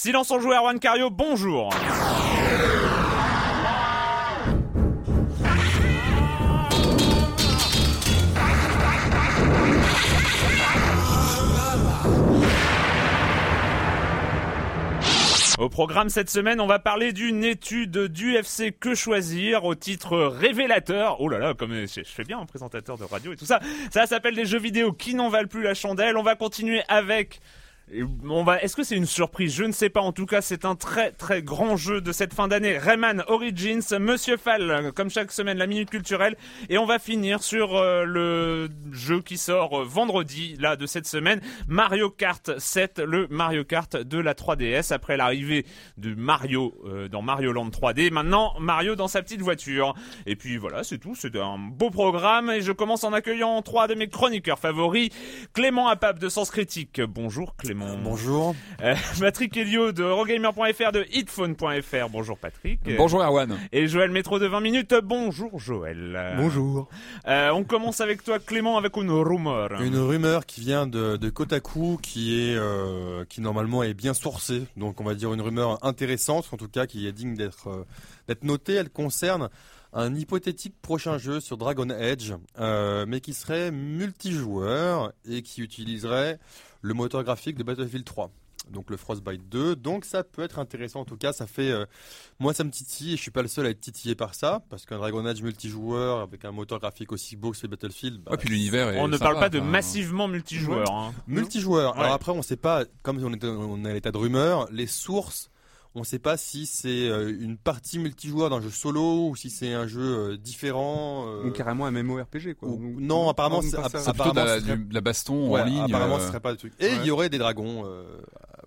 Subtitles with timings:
[0.00, 1.70] Silence en joueur, Juan Cario, bonjour
[15.58, 21.20] Au programme cette semaine, on va parler d'une étude d'UFC Que Choisir au titre révélateur.
[21.20, 23.58] Oh là là, comme je fais bien un présentateur de radio et tout ça.
[23.90, 26.16] Ça s'appelle des jeux vidéo qui n'en valent plus la chandelle.
[26.16, 27.40] On va continuer avec
[28.28, 28.62] on va.
[28.62, 29.54] Est-ce que c'est une surprise?
[29.54, 30.00] Je ne sais pas.
[30.00, 32.76] En tout cas, c'est un très très grand jeu de cette fin d'année.
[32.76, 36.36] Rayman Origins, Monsieur Fall, comme chaque semaine, la minute culturelle,
[36.68, 41.06] et on va finir sur euh, le jeu qui sort euh, vendredi là de cette
[41.06, 45.64] semaine, Mario Kart 7, le Mario Kart de la 3DS après l'arrivée
[45.96, 48.10] de Mario euh, dans Mario Land 3D.
[48.10, 49.94] Maintenant, Mario dans sa petite voiture.
[50.26, 51.14] Et puis voilà, c'est tout.
[51.14, 55.10] C'est un beau programme et je commence en accueillant trois de mes chroniqueurs favoris,
[55.54, 57.00] Clément Apap de Sens Critique.
[57.00, 57.77] Bonjour Clément.
[58.02, 58.54] Bonjour.
[58.82, 62.08] Euh, Patrick Elio de Eurogamer.fr de hitphone.fr.
[62.10, 62.80] Bonjour Patrick.
[62.96, 63.58] Bonjour Erwan.
[63.72, 64.94] Et Joël Métro de 20 minutes.
[65.02, 66.34] Bonjour Joël.
[66.36, 66.88] Bonjour.
[67.26, 69.80] Euh, on commence avec toi Clément avec une rumeur.
[69.80, 74.64] Une rumeur qui vient de, de Kotaku qui est euh, qui normalement est bien sourcée.
[74.76, 77.84] Donc on va dire une rumeur intéressante en tout cas qui est digne d'être euh,
[78.26, 78.74] d'être notée.
[78.74, 79.48] Elle concerne
[79.92, 86.38] un hypothétique prochain jeu sur Dragon Edge, euh, mais qui serait multijoueur et qui utiliserait
[86.80, 88.30] le moteur graphique de Battlefield 3
[88.70, 89.76] donc le Frostbite 2.
[89.76, 91.32] Donc ça peut être intéressant en tout cas.
[91.32, 91.86] Ça fait euh,
[92.38, 94.60] moi ça me titille et je suis pas le seul à être titillé par ça
[94.68, 98.22] parce qu'un Dragon Age multijoueur avec un moteur graphique aussi beau que celui de Battlefield.
[98.24, 100.90] bah, Ouais, puis l'univers On ne parle pas de massivement multijoueur.
[100.92, 101.14] hein.
[101.26, 101.94] multijoueur.
[101.94, 102.00] Ouais.
[102.00, 104.86] Alors après on sait pas comme on est on est à l'état de rumeur, les
[104.86, 105.50] sources
[105.98, 109.50] on ne sait pas si c'est euh, une partie multijoueur d'un jeu solo ou si
[109.50, 111.26] c'est un jeu euh, différent.
[111.28, 112.68] euh, Ou carrément un MMORPG quoi.
[112.68, 113.76] ou- non, apparemment, non, c'est-
[114.12, 115.80] plutôt de la, serait- du- de la baston ouais, en ligne.
[115.82, 116.72] apparemment euh, ce serait pas le truc.
[116.80, 117.06] Et il Ouais.
[117.06, 118.04] y aurait des dragons euh,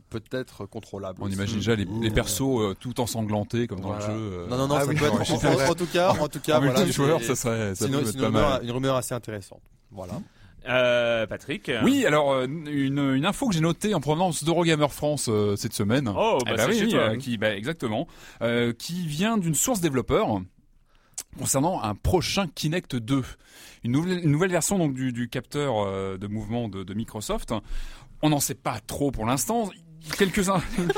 [0.09, 1.19] peut-être contrôlables.
[1.22, 1.36] on aussi.
[1.36, 4.08] imagine déjà les, persos euh, tout ensanglantés comme dans Voilà.
[4.08, 4.19] le jeu.
[4.19, 5.19] euh, Non non non, Ah ça oui, peut être ouais.
[5.31, 6.86] en, en- en tout cas, en tout cas, en voilà,
[7.22, 8.63] ça serait, ça peut être une rumeur, mal.
[8.63, 9.62] une rumeur assez intéressante.
[9.92, 10.13] Voilà.
[10.67, 11.72] Euh, Patrick.
[11.83, 15.73] Oui, alors euh, une, une info que j'ai notée en provenance d'Eurogamer France euh, cette
[15.73, 16.07] semaine.
[16.16, 16.99] Oh, bah, Eh c'est oui, chez oui, toi.
[17.01, 18.07] euh, qui, bah, exactement,
[18.44, 20.41] euh, qui vient d'une source développeur
[21.38, 23.23] concernant un prochain Kinect 2,
[23.83, 27.53] une nouvelle, une nouvelle version donc du, du capteur euh, de mouvement de, de Microsoft.
[28.21, 29.69] On n'en sait pas trop pour l'instant.
[30.17, 30.62] Quelques-uns.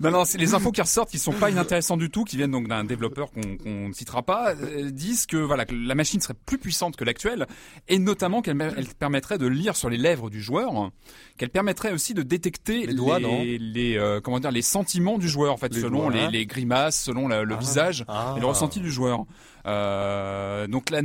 [0.00, 2.50] non, non, c'est les infos qui ressortent, qui sont pas inintéressantes du tout, qui viennent
[2.50, 6.34] donc d'un développeur qu'on ne citera pas, euh, disent que voilà que la machine serait
[6.46, 7.46] plus puissante que l'actuelle,
[7.88, 10.90] et notamment qu'elle elle permettrait de lire sur les lèvres du joueur,
[11.38, 15.28] qu'elle permettrait aussi de détecter Les doigts, les, les, euh, comment dire les sentiments du
[15.28, 16.30] joueur en fait, Les selon doigts, les, hein.
[16.30, 17.58] les grimaces, selon la- le Ah.
[17.58, 18.34] visage Ah.
[18.36, 19.24] et le ressenti du joueur.
[19.66, 21.00] Euh, donc la-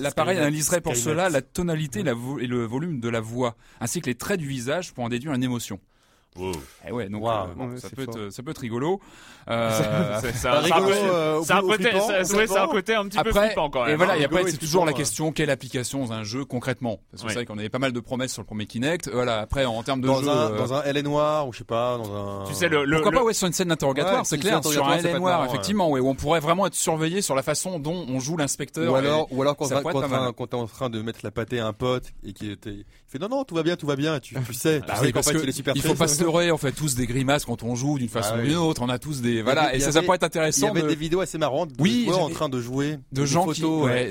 [0.00, 4.06] l'appareil analyserait pour cela la tonalité la et le volume de la voix, ainsi que
[4.06, 5.78] les traits du visage pour en déduire une émotion.
[6.86, 7.30] Eh ouais, donc Wow.
[7.30, 8.16] euh, bon, Ouais, ça c'est peut fort.
[8.16, 9.00] être ça peut être rigolo.
[9.50, 12.68] Euh, C'est un, peu- euh, côté, flippant, un flippant.
[12.68, 13.94] côté un petit peu Après, flippant quand même.
[13.94, 14.16] et voilà, hein.
[14.20, 15.02] et après c'est toujours la flippant, ouais.
[15.02, 17.00] question quelle application dans un jeu concrètement?
[17.10, 17.32] Parce que Oui.
[17.32, 19.10] c'est vrai qu'on avait pas mal de promesses sur le premier Kinect.
[19.12, 21.58] Voilà, après en termes de Dans jeu, un, euh, dans un LA noir ou je
[21.58, 22.44] sais pas, dans un.
[22.46, 24.64] Tu sais, le, le- pourquoi le- pas ouais sur une scène d'interrogatoire, Ouais, c'est clair,
[24.64, 27.78] sur un LA noir effectivement, ouais, où on pourrait vraiment être surveillé sur la façon
[27.78, 28.92] dont on joue l'inspecteur.
[28.92, 29.74] Ou alors, ou alors quand, t'es-
[30.56, 33.28] en- train de mettre la pâtée à un pote et qui était, il fait non
[33.28, 36.22] non tout va bien tout va bien et tu, sais, que il faut pas se
[36.22, 38.48] leurrer, on fait tous des grimaces quand on joue d'une façon Ah ou oui.
[38.48, 40.26] d'une autre, on a tous des Y voilà, et ça, ça pourrait être Il y
[40.26, 43.20] intéressant avait de, des vidéos assez marrantes de Oui, joueurs en train de jouer de
[43.22, 44.10] des gens photos, qui ouais,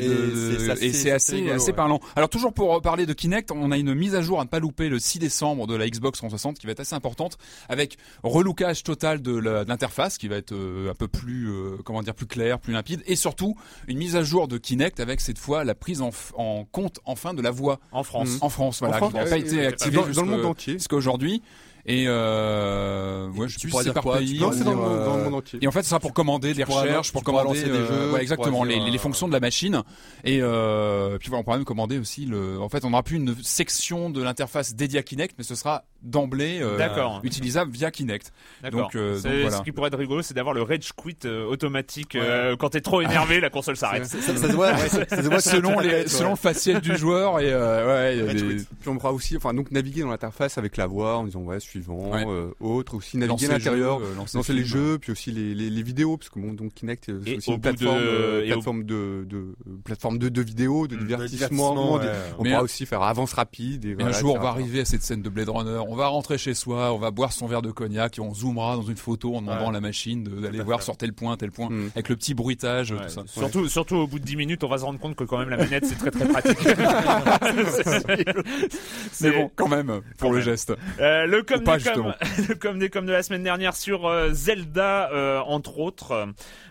[0.82, 1.74] et c'est assez rigolo, assez ouais.
[1.74, 2.00] parlant.
[2.16, 4.60] Alors toujours pour parler de Kinect, on a une mise à jour à ne pas
[4.60, 7.38] louper le 6 décembre de la Xbox 360 qui va être assez importante
[7.70, 12.14] avec relookage total de l'interface qui va être euh, un peu plus euh, comment dire
[12.16, 13.56] plus clair, plus limpide et surtout
[13.88, 17.34] une mise à jour de Kinect avec cette fois la prise en, en compte enfin
[17.34, 18.38] de la voix en France.
[18.42, 20.74] en France voilà France, qui n'a pas été activée Dans- dans le monde entier.
[20.74, 21.42] jusqu'à aujourd'hui
[21.92, 24.36] et euh, ouais, je sais tu plus c'est dire par quoi pays.
[24.36, 25.60] Tu Non, peux c'est dans, le dire, monde- dans le monde entier.
[25.62, 28.12] Et en fait, ce sera pour commander des pourras recherches, pour commander des euh, jeux,
[28.14, 29.82] ouais, exactement les, les euh, fonctions de la machine.
[30.24, 32.60] Et euh, puis voilà, on pourra même commander aussi le.
[32.62, 35.84] En fait, on n'aura plus une section de l'interface dédiée à Kinect, mais ce sera
[36.02, 36.78] d'emblée euh,
[37.24, 38.32] utilisable via Kinect.
[38.72, 39.58] Donc, euh, donc C'est- voilà.
[39.58, 42.16] Ce qui pourrait être rigolo, c'est d'avoir le rage quit euh, automatique.
[42.16, 44.06] euh, quand t'es trop énervé, la console s'arrête.
[44.06, 46.30] Ça, ça se voit, ouais, ça, ça se voit Selon les, selon ouais.
[46.32, 48.64] le facial du joueur et euh, ouais, y a des-.
[48.80, 51.60] Puis on pourra aussi, enfin donc naviguer dans l'interface avec la voix en disant ouais
[51.80, 52.26] suivant, Ouais.
[52.28, 54.78] euh, autre, aussi naviguer à les jeux, l'intérieur, euh, lancer lancer les films.
[54.84, 57.38] jeux, puis aussi les, les, les vidéos, parce que bon donc Kinect euh, c'est Et
[57.38, 61.00] aussi au une de- plateforme, euh, au- de, de plateforme de, de vidéos, de Mm,
[61.00, 61.96] De divertissement.
[61.96, 62.02] ouais.
[62.38, 63.86] On Mais pourra un- aussi faire avance rapide.
[63.86, 65.80] Et voilà, un jour, on va arriver à cette scène de Blade Runner.
[65.88, 68.76] On va rentrer chez soi, on va boire son verre de cognac et on zoomera
[68.76, 69.70] dans une photo en demandant Ouais.
[69.70, 71.92] à la machine d'aller voir sur tel point, tel point, Mm.
[71.96, 73.24] avec le petit bruitage, Ouais, tout ça.
[73.28, 75.50] Surtout, surtout au bout de 10 minutes, on va se rendre compte que quand même
[75.50, 76.58] la manette c'est très très pratique.
[79.22, 80.44] Mais bon, quand même, pour Quand le même.
[80.46, 80.74] geste.
[81.00, 82.14] Euh, le com pas, des com,
[82.50, 86.28] le com des com de la semaine dernière sur euh, Zelda euh, entre autres.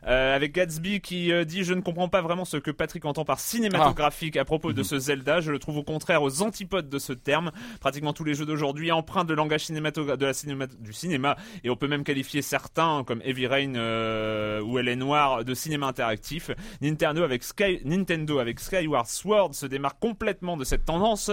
[0.06, 3.40] Euh, avec Gatsby qui dit je ne comprends pas vraiment ce que Patrick entend par
[3.40, 5.40] cinématographique à propos de ce Zelda.
[5.40, 7.50] Je le trouve au contraire aux antipodes de ce terme.
[7.80, 11.36] Pratiquement tous les jeux d'aujourd'hui empruntent de langage cinématographique de la cinéma du cinéma.
[11.64, 13.74] Et on peut même qualifier certains comme Heavy Rain
[14.62, 16.50] ou Elle est noire de cinéma interactif.
[16.80, 21.30] Nintendo avec Sky Nintendo avec Skyward Sword se démarque complètement de cette tendance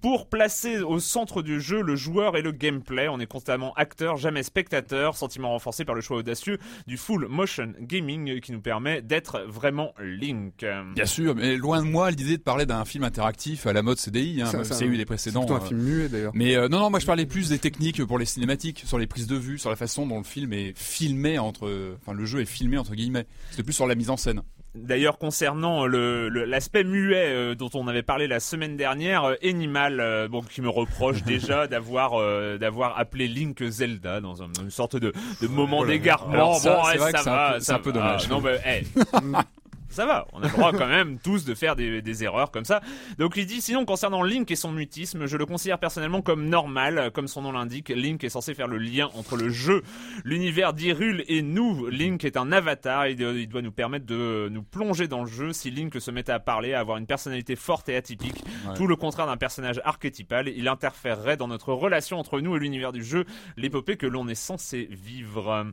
[0.00, 2.95] pour placer au centre du jeu le joueur et le gameplay.
[3.08, 7.72] On est constamment acteur, jamais spectateur, sentiment renforcé par le choix audacieux du full motion
[7.80, 10.64] gaming qui nous permet d'être vraiment Link.
[10.94, 13.98] Bien sûr, mais loin de moi l'idée de parler d'un film interactif à la mode
[13.98, 15.40] CDI, hein, a eu des C'est précédents.
[15.40, 16.32] plutôt un euh, film muet d'ailleurs.
[16.34, 19.06] Mais euh, non, non, moi je parlais plus des techniques pour les cinématiques, sur les
[19.06, 22.40] prises de vue, sur la façon dont le film est filmé entre, enfin le jeu
[22.40, 23.26] est filmé entre guillemets.
[23.50, 24.42] C'était plus sur la mise en scène.
[24.76, 29.34] D'ailleurs, concernant le- le- l'aspect muet euh, dont on avait parlé la semaine dernière, euh,
[29.42, 34.50] Animal, euh, bon, qui me reproche déjà d'avoir euh, d'avoir appelé Link Zelda dans un-
[34.62, 35.12] une sorte de,
[35.42, 36.54] de moment d'égarement.
[36.54, 38.28] Ça, bon, c'est ouais, ça c'est un va, peu- c'est ça un peu dommage.
[38.28, 38.86] Non, mais, hey,
[39.96, 42.64] ça va, on a le droit quand même tous de faire des, des erreurs comme
[42.64, 42.80] ça.
[43.18, 47.10] Donc il dit sinon concernant Link et son mutisme, je le considère personnellement comme normal,
[47.12, 47.88] comme son nom l'indique.
[47.88, 49.82] Link est censé faire le lien entre le jeu,
[50.24, 51.86] l'univers d'Hyrule et nous.
[51.88, 55.30] Link est un avatar, il doit, il doit nous permettre de nous plonger dans le
[55.30, 55.52] jeu.
[55.52, 58.74] Si Link se mettait à parler, à avoir une personnalité forte et atypique, Ouais.
[58.74, 62.92] tout le contraire d'un personnage archétypal, il interférerait dans notre relation entre nous et l'univers
[62.92, 63.24] du jeu,
[63.56, 65.66] l'épopée que l'on est censé vivre.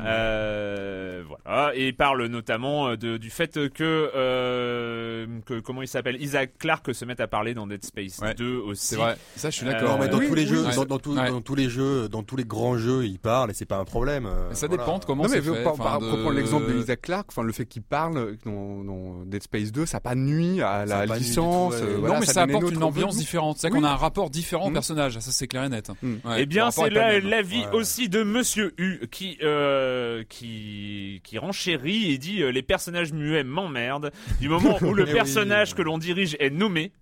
[0.00, 5.88] Euh, voilà, et il parle notamment euh, de, du fait que, euh, que comment il
[5.88, 8.34] s'appelle, Isaac Clarke se mette à parler dans Dead Space Ouais.
[8.34, 8.86] 2 aussi.
[8.88, 9.16] C'est vrai.
[9.36, 9.98] Ça, je suis Euh, d'accord.
[9.98, 10.74] Mais dans Oui, tous les oui, jeux, ouais.
[10.74, 11.30] dans, dans tout- Ouais.
[11.30, 13.84] dans tous les jeux, dans tous les grands jeux, il parle et c'est pas un
[13.84, 14.26] problème.
[14.26, 14.82] euh, Ça voilà.
[14.84, 15.62] dépend de comment Non mais c'est fait.
[15.62, 18.82] par, par, de- pour prendre l'exemple de Isaac Clarke, enfin le fait qu'il parle dans,
[18.84, 21.74] dans Dead Space 2, ça n'a pas nuit à Ça la licence.
[21.76, 21.88] tout, ouais.
[21.88, 23.58] euh, Non, voilà, non, mais ça, donnait apporte une ambiance différente.
[23.58, 24.74] C'est qu'on a un rapport différent au Mm.
[24.74, 25.18] personnage.
[25.18, 25.90] Ça, c'est clair et net.
[26.02, 26.14] Mm.
[26.38, 32.42] Eh bien, c'est l'avis aussi de Monsieur U qui euh, qui qui renchérit et dit
[32.42, 34.10] euh, les personnages muets m'emmerdent.
[34.40, 36.92] Du moment où le Eh personnage que l'on dirige est nommé.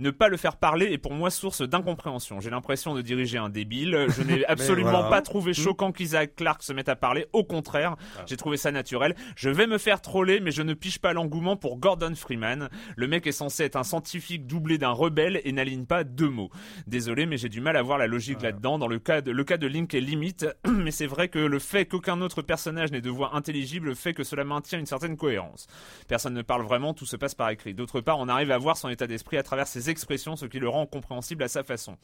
[0.00, 2.40] Ne pas le faire parler est pour moi source d'incompréhension.
[2.40, 4.06] J'ai l'impression de diriger un débile.
[4.08, 5.10] Je n'ai absolument voilà.
[5.10, 7.26] pas trouvé choquant qu'Isaac Clarke se mette à parler.
[7.34, 9.14] Au contraire, j'ai trouvé ça naturel.
[9.36, 12.70] Je vais me faire troller, mais je ne piche pas l'engouement pour Gordon Freeman.
[12.96, 16.50] Le mec est censé être un scientifique doublé d'un rebelle et n'aligne pas deux mots.
[16.86, 18.78] Désolé, mais j'ai du mal à voir la logique là-dedans.
[18.78, 21.58] Dans le cas de, le cas de Link est limite, mais c'est vrai que le
[21.58, 25.66] fait qu'aucun autre personnage n'ait de voix intelligible fait que cela maintient une certaine cohérence.
[26.08, 27.74] Personne ne parle vraiment, tout se passe par écrit.
[27.74, 30.58] D'autre part, on arrive à voir son état d'esprit à travers ses expressions, ce qui
[30.58, 31.98] le rend compréhensible à sa façon.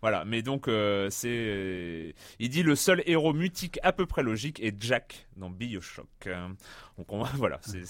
[0.00, 2.14] Voilà, mais donc euh, c'est...
[2.38, 6.28] Il dit le seul héros mutique à peu près logique est Jack dans Bioshock.
[6.98, 7.84] Donc on, voilà, c'est-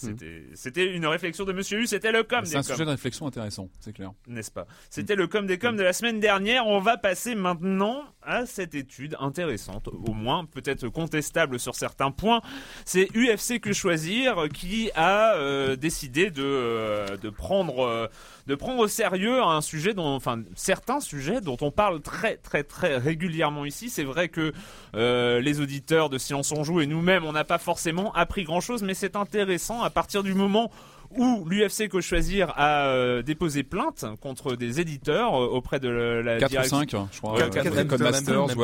[0.55, 3.27] c'était une réflexion de Monsieur U, c'était le com C'est un com, sujet de réflexion
[3.27, 4.13] intéressant, c'est clair.
[4.27, 4.67] n'est-ce pas?
[4.91, 6.67] C'était le com des com de la semaine dernière.
[6.67, 12.41] On va passer maintenant à cette étude intéressante, au moins peut-être contestable sur certains points.
[12.85, 18.07] C'est UFC que choisir qui a euh, décidé de euh, de prendre euh,
[18.47, 22.65] de prendre au sérieux un sujet dont, enfin, certains sujets dont on parle très, très,
[22.65, 23.89] très régulièrement ici.
[23.91, 24.53] C'est vrai que
[24.95, 28.95] les auditeurs de Silence on joue et nous-mêmes, on n'a pas forcément appris grand-chose, mais
[29.03, 30.71] c'est intéressant à partir du moment
[31.17, 36.39] où l'UFC que choisir a euh, déposé plainte contre des éditeurs euh, auprès de la
[36.39, 37.35] 4 ou direction 5, je crois.
[37.35, 38.55] Ouais, euh, quatre, même, Codemasters, Ouais,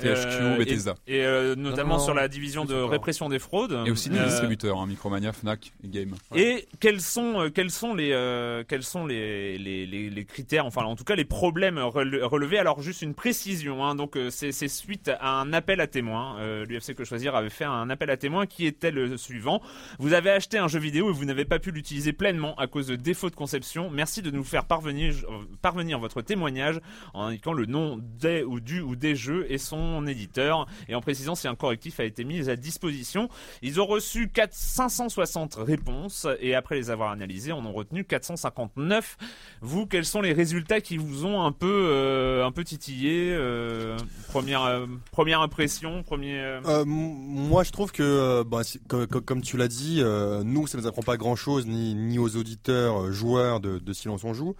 [0.00, 0.94] THQ, euh, et- Bethesda.
[1.06, 3.78] Et, euh, notamment Non, non, sur la division de répression des fraudes.
[3.86, 6.14] Et aussi des Euh, distributeurs, hein, Micromania, Fnac et Game.
[6.34, 10.82] Et quels sont quels sont les euh, quels sont les, les, les, les critères enfin
[10.84, 12.58] en tout cas les problèmes rele- relevés?
[12.58, 16.64] Alors juste une précision hein, donc c'est c'est suite à un appel à témoins euh,
[16.66, 19.60] l'UFC que choisir avait fait un appel à témoins qui était le suivant
[19.98, 22.86] vous avez acheté un jeu vidéo et vous n'avez pas pu l'utiliser pleinement à cause
[22.86, 26.80] de défauts de conception merci de nous faire parvenir euh, parvenir votre témoignage
[27.12, 31.00] en indiquant le nom des ou du ou des jeux et son éditeur et en
[31.00, 33.28] précisant si un correctif a été mis à disposition
[33.62, 39.16] ils ont reçu 4 560 réponses et après les avoir analysées, on en retenu 459.
[39.60, 43.96] Vous, quels sont les résultats qui vous ont un peu, euh, un peu titillé euh,
[44.28, 46.60] première, première impression, premier.
[46.86, 50.02] moi, je trouve que, bah, c'est- comme, tu l'as dit,
[50.44, 54.24] nous, ça nous apprend pas grand-chose, ni, ni aux auditeurs, euh, joueurs de, de Silence
[54.24, 54.54] on joue.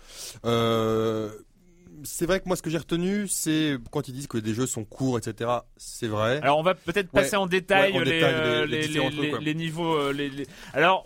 [0.45, 1.31] Euh,
[2.05, 4.67] c'est vrai que moi, ce que j'ai retenu, c'est quand ils disent que des jeux
[4.67, 5.51] sont courts, etc.
[5.77, 6.41] C'est vrai.
[6.43, 9.99] Alors on va peut-être passer en détail, Ouais, en les, détail euh, les- les niveaux.
[10.73, 11.05] Alors.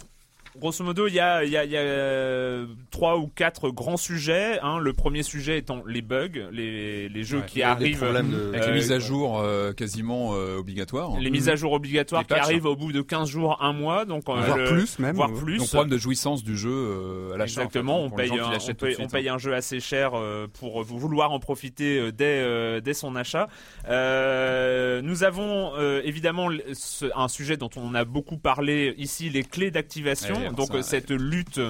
[0.58, 3.70] Grosso modo, il y a, il y a, il y a euh, trois ou quatre
[3.70, 4.60] grands sujets.
[4.60, 4.78] Hein.
[4.80, 7.46] Le premier sujet étant les bugs, les, les jeux Ouais.
[7.46, 7.96] qui Les arrivent.
[7.96, 11.18] problèmes de- Avec Euh, les mises à jour euh, quasiment euh, obligatoires.
[11.18, 12.42] Les mises à jour obligatoires Les qui patchs.
[12.44, 15.16] arrivent au bout de 15 jours, un mois, donc euh, Voire le- plus même.
[15.16, 15.56] voire euh, plus.
[15.56, 17.62] Donc problème de jouissance du jeu euh, à l'achat.
[17.62, 20.10] Exactement, en fait, on paye, un, on, paye, on suite, paye un jeu assez cher
[20.14, 23.48] euh, pour vouloir en profiter euh, dès, euh, dès son achat.
[23.88, 26.50] Euh, nous avons euh, évidemment
[27.16, 31.60] un sujet dont on a beaucoup parlé ici, les clés d'activation, Ouais, donc cette lutte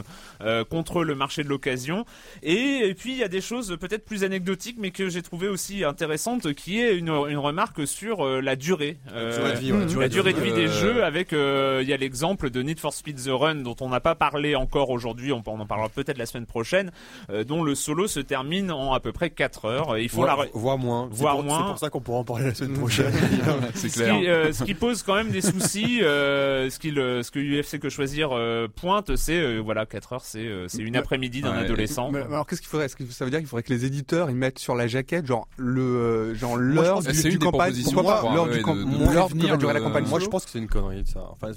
[0.44, 2.04] euh, contre le marché de l'occasion.
[2.42, 5.48] Et, et puis il y a des choses peut-être plus anecdotiques, mais que j'ai trouvé
[5.48, 8.98] aussi intéressantes, qui est une, une remarque sur euh, la durée.
[9.12, 10.02] Euh, Durée de vie, ouais.
[10.02, 12.78] la durée de vie des Euh, jeux avec euh, il y a l'exemple de Need
[12.80, 15.88] for Speed The Run dont on n'a pas parlé encore aujourd'hui on, on en parlera
[15.88, 16.90] peut-être la semaine prochaine
[17.30, 20.34] euh, dont le solo se termine en à peu près 4 heures il faut la
[20.34, 21.08] re- voire moins.
[21.10, 21.58] Voire pour- moins.
[21.58, 23.12] C'est pour ça qu'on pourra en parler la semaine prochaine.
[23.74, 24.18] C'est ce clair.
[24.18, 27.38] qui, euh, ce qui pose quand même des soucis euh, ce, qu'il, euh, ce que
[27.40, 31.40] UFC que choisir euh, pointe c'est euh, voilà 4 heures c'est euh, c'est une après-midi
[31.42, 31.64] d'un Ouais.
[31.64, 33.84] adolescent Mais alors qu'est-ce qu'il faudrait Est-ce que ça veut dire qu'il faudrait que les
[33.84, 37.74] éditeurs ils mettent sur la jaquette genre le euh, genre l'heure du, du campagne?
[39.12, 41.20] l'heure du la campagne Moi, je pense que c'est une connerie de ça.
[41.30, 41.48] Enfin,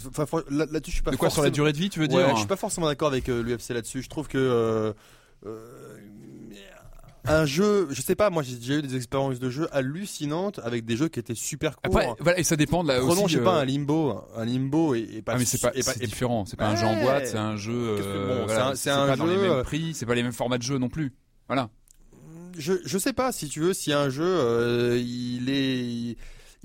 [0.50, 2.30] là-dessus, je suis pas De quoi sur la durée de vie, tu veux Ouais, dire?
[2.32, 4.02] je suis pas forcément d'accord avec euh, l'UFC là-dessus.
[4.02, 4.94] Je trouve que euh,
[5.46, 5.85] euh,
[7.28, 10.86] un jeu, je sais pas, moi j'ai déjà eu des expériences de jeu hallucinantes avec
[10.86, 11.98] des jeux qui étaient super courts.
[11.98, 13.34] Après, voilà, et ça dépend de la Prenons, aussi.
[13.34, 15.34] je sais pas, euh, un limbo, un limbo et, et pas.
[15.34, 16.46] Ah mais c'est pas, c'est différent.
[16.46, 17.02] C'est pas un jeu en Ouais.
[17.04, 17.74] boîte, c'est un jeu.
[18.00, 20.06] Euh, bon, voilà, c'est un- c'est un pas dans les jeu, mêmes euh, prix, c'est
[20.06, 21.14] pas les mêmes formats de jeu non plus.
[21.48, 21.70] Voilà.
[22.58, 26.18] je, je sais pas si tu veux, si un jeu euh, il est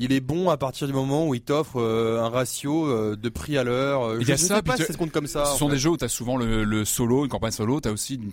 [0.02, 3.28] il est bon à partir du moment où il t'offre euh, un ratio euh, de
[3.28, 4.02] prix à l'heure.
[4.04, 5.44] Euh, Il y a ça, sais pas si ça se compte comme ça.
[5.44, 5.74] Ce sont fait.
[5.74, 7.80] des jeux où t'as souvent le, le solo, une campagne solo.
[7.80, 8.30] T'as aussi une-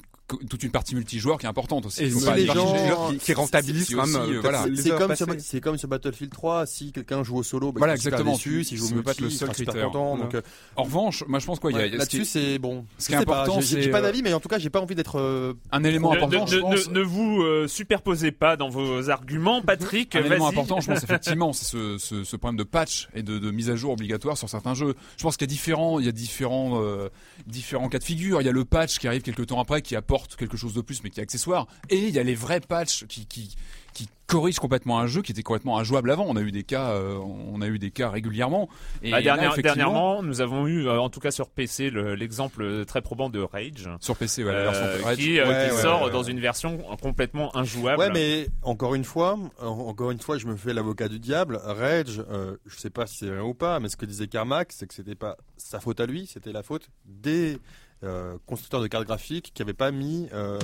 [0.49, 2.03] toute une partie multijoueur qui est importante aussi.
[2.03, 4.39] et Faut si pas les aller gens- chercher- qui, qui rentabilise c'est quand même euh,
[4.41, 4.65] voilà.
[4.75, 8.33] C'est comme, c'est comme sur Battlefield 3, si quelqu'un joue au solo, bah, Voilà, exactement.
[8.33, 9.85] déçu, si au peut pas être le seul critère.
[9.85, 10.15] content.
[10.15, 10.21] Ouais.
[10.23, 10.41] Donc, euh,
[10.75, 12.85] En revanche, moi je pense quoi, ouais, là-dessus, c'est bon.
[12.97, 14.69] ce qui Je est important, j'ai- j'ai c'est, pas d'avis, mais en tout cas, j'ai
[14.69, 15.17] pas envie d'être.
[15.19, 16.87] euh, un élément Ne- important, ne, je ne- pense.
[16.89, 21.03] ne- ne vous euh, superposez pas dans vos arguments Patrick Un élément important, je pense
[21.03, 24.37] effectivement, c'est ce, ce, ce problème de patch et de, de mise à jour obligatoire
[24.37, 24.93] sur certains jeux.
[25.17, 27.07] Je pense qu'il y a différents, il y a différents, euh,
[27.45, 28.41] différents cas de figure.
[28.41, 30.81] Il y a le patch qui arrive quelques temps après, qui apporte quelque chose de
[30.81, 31.67] plus, mais qui est accessoire.
[31.89, 33.55] Et il y a les vrais patchs qui, qui,
[33.93, 36.25] qui corrigent complètement un jeu qui était complètement injouable avant.
[36.27, 38.67] On a eu des cas, euh, on a eu des cas régulièrement.
[39.01, 41.89] Et Bah, là, dernière- effectivement, dernièrement, nous avons eu, euh, en tout cas sur PC,
[41.89, 45.17] le- l'exemple très probant de Rage, sur PC, ouais, la euh, version Rage.
[45.17, 47.99] qui, euh, Ouais, qui ouais, sort ouais, dans une version complètement injouable.
[47.99, 51.59] Ouais, mais encore une fois, en- encore une fois, je me fais l'avocat du diable.
[51.63, 54.73] Rage, euh, je sais pas si c'est vrai ou pas, mais ce que disait Carmack,
[54.73, 57.57] c'est que c'était pas sa faute à lui, c'était la faute des
[58.03, 60.59] euh, constructeurs de cartes graphiques qui n'avaient pas mis, euh,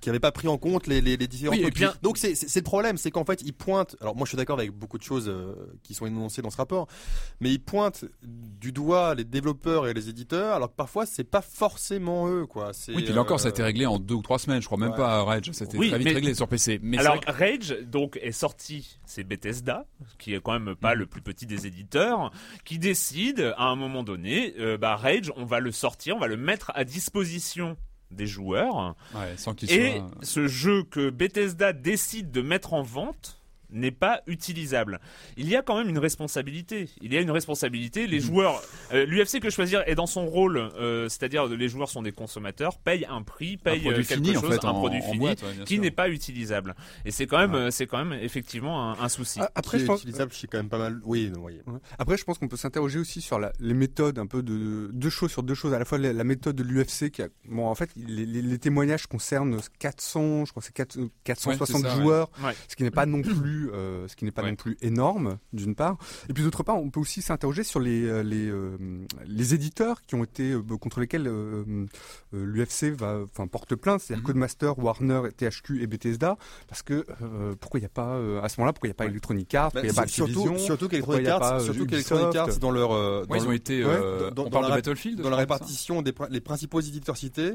[0.00, 1.54] qui n'avaient pas pris en compte les, les, les différents.
[1.56, 3.96] Oui, bien- Donc c'est le problème, c'est qu'en fait ils pointent.
[4.00, 6.56] Alors moi je suis d'accord avec beaucoup de choses euh, qui sont énoncées dans ce
[6.56, 6.88] rapport,
[7.40, 11.40] mais ils pointent du doigt les développeurs et les éditeurs, alors que parfois c'est pas
[11.42, 12.72] forcément eux quoi.
[12.88, 14.78] Oui, puis là encore, ça a été réglé en deux ou trois semaines, je crois
[14.78, 14.96] même ouais.
[14.96, 15.50] pas, Rage.
[15.52, 16.80] Ça a été Oui, très vite mais- réglé sur PC.
[16.82, 19.86] Mais Alors que- Rage donc est sorti, c'est Bethesda
[20.18, 21.00] qui est quand même pas Mhm.
[21.00, 22.32] le plus petit des éditeurs,
[22.64, 26.26] qui décide à un moment donné, euh, bah Rage, on va le sortir, on va
[26.26, 27.76] le mettre à disposition
[28.10, 30.10] des joueurs ouais, sans qu'il et soit.
[30.22, 33.37] ce jeu que Bethesda décide de mettre en vente
[33.70, 35.00] n'est pas utilisable.
[35.36, 36.88] Il y a quand même une responsabilité.
[37.02, 38.06] Il y a une responsabilité.
[38.06, 42.02] Les joueurs, euh, l'UFC que choisir est dans son rôle, euh, c'est-à-dire les joueurs sont
[42.02, 44.70] des consommateurs, payent un prix, un payent euh, produit quelque fini, en chose, fait, un
[44.70, 46.74] en- produit en fini boîte, ouais, bien qui n'est pas utilisable.
[47.04, 47.58] Et c'est quand même, Ouais.
[47.58, 49.40] euh, c'est quand même effectivement un, un souci.
[49.54, 51.00] Après, qui je est pense, utilisable, je quand même pas mal.
[51.04, 51.60] Oui, non, oui.
[51.98, 55.10] Après, je pense qu'on peut s'interroger aussi sur la, les méthodes, un peu de deux
[55.10, 55.74] choses sur deux choses.
[55.74, 58.42] À la fois la, la méthode de l'UFC, qui a, bon, en fait, les, les-
[58.42, 62.52] les témoignages concernent 400, je crois, que c'est 4, 460 Ouais, c'est ça, joueurs, ouais.
[62.68, 64.50] ce qui n'est pas non plus, euh, ce qui n'est pas Ouais.
[64.50, 65.96] non plus énorme, d'une part.
[66.28, 68.76] Et puis d'autre part, on peut aussi s'interroger sur les euh, les euh,
[69.26, 71.64] les éditeurs qui ont été euh, contre lesquels euh,
[72.34, 74.26] euh, l'UFC va, enfin, porte plainte, c'est-à-dire Mhm.
[74.26, 76.36] Codemaster, Warner, THQ et Bethesda,
[76.68, 78.92] parce que euh, pourquoi il n'y a pas, euh, à ce moment-là, pourquoi il n'y
[78.92, 79.06] a pas.
[79.06, 81.60] Electronic Arts, pourquoi il n'y a Bah, pas surtout, Activision, surtout il qu'Electronic Arts, pas,
[81.60, 82.08] surtout Ubisoft.
[82.08, 83.84] qu'Electronic Arts dans leur, euh, dans ils le- ont été.
[83.84, 83.94] Ouais,
[84.34, 85.20] dans- on dans parle la de Battlefield.
[85.20, 87.52] dans la répartition des les principaux éditeurs cités,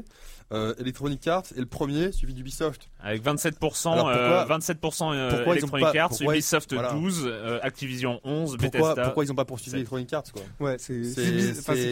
[0.52, 2.88] euh, Electronic Arts est le premier, suivi d'Ubisoft.
[3.00, 6.92] Avec 27%, Alors pourquoi- euh, 27% euh, pourquoi ils ont Electronic Arts, pourquoi Ubisoft voilà.
[6.92, 9.04] 12, euh, Activision 11, Pourquoi, Bethesda.
[9.04, 10.42] pourquoi ils n'ont pas poursuivi Electronic Arts quoi?
[10.60, 11.00] Ouais, c'est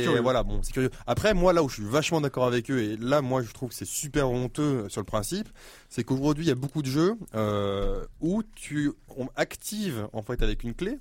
[0.02, 0.21] curieux.
[0.21, 0.90] voilà, bon, c'est curieux.
[1.06, 3.71] Après, moi, là où je suis vachement d'accord avec eux, et là, moi, je trouve
[3.71, 5.49] que c'est super honteux sur le principe,
[5.88, 10.42] c'est qu'aujourd'hui, il y a beaucoup de jeux euh, où tu on active en fait
[10.42, 10.99] avec une clé,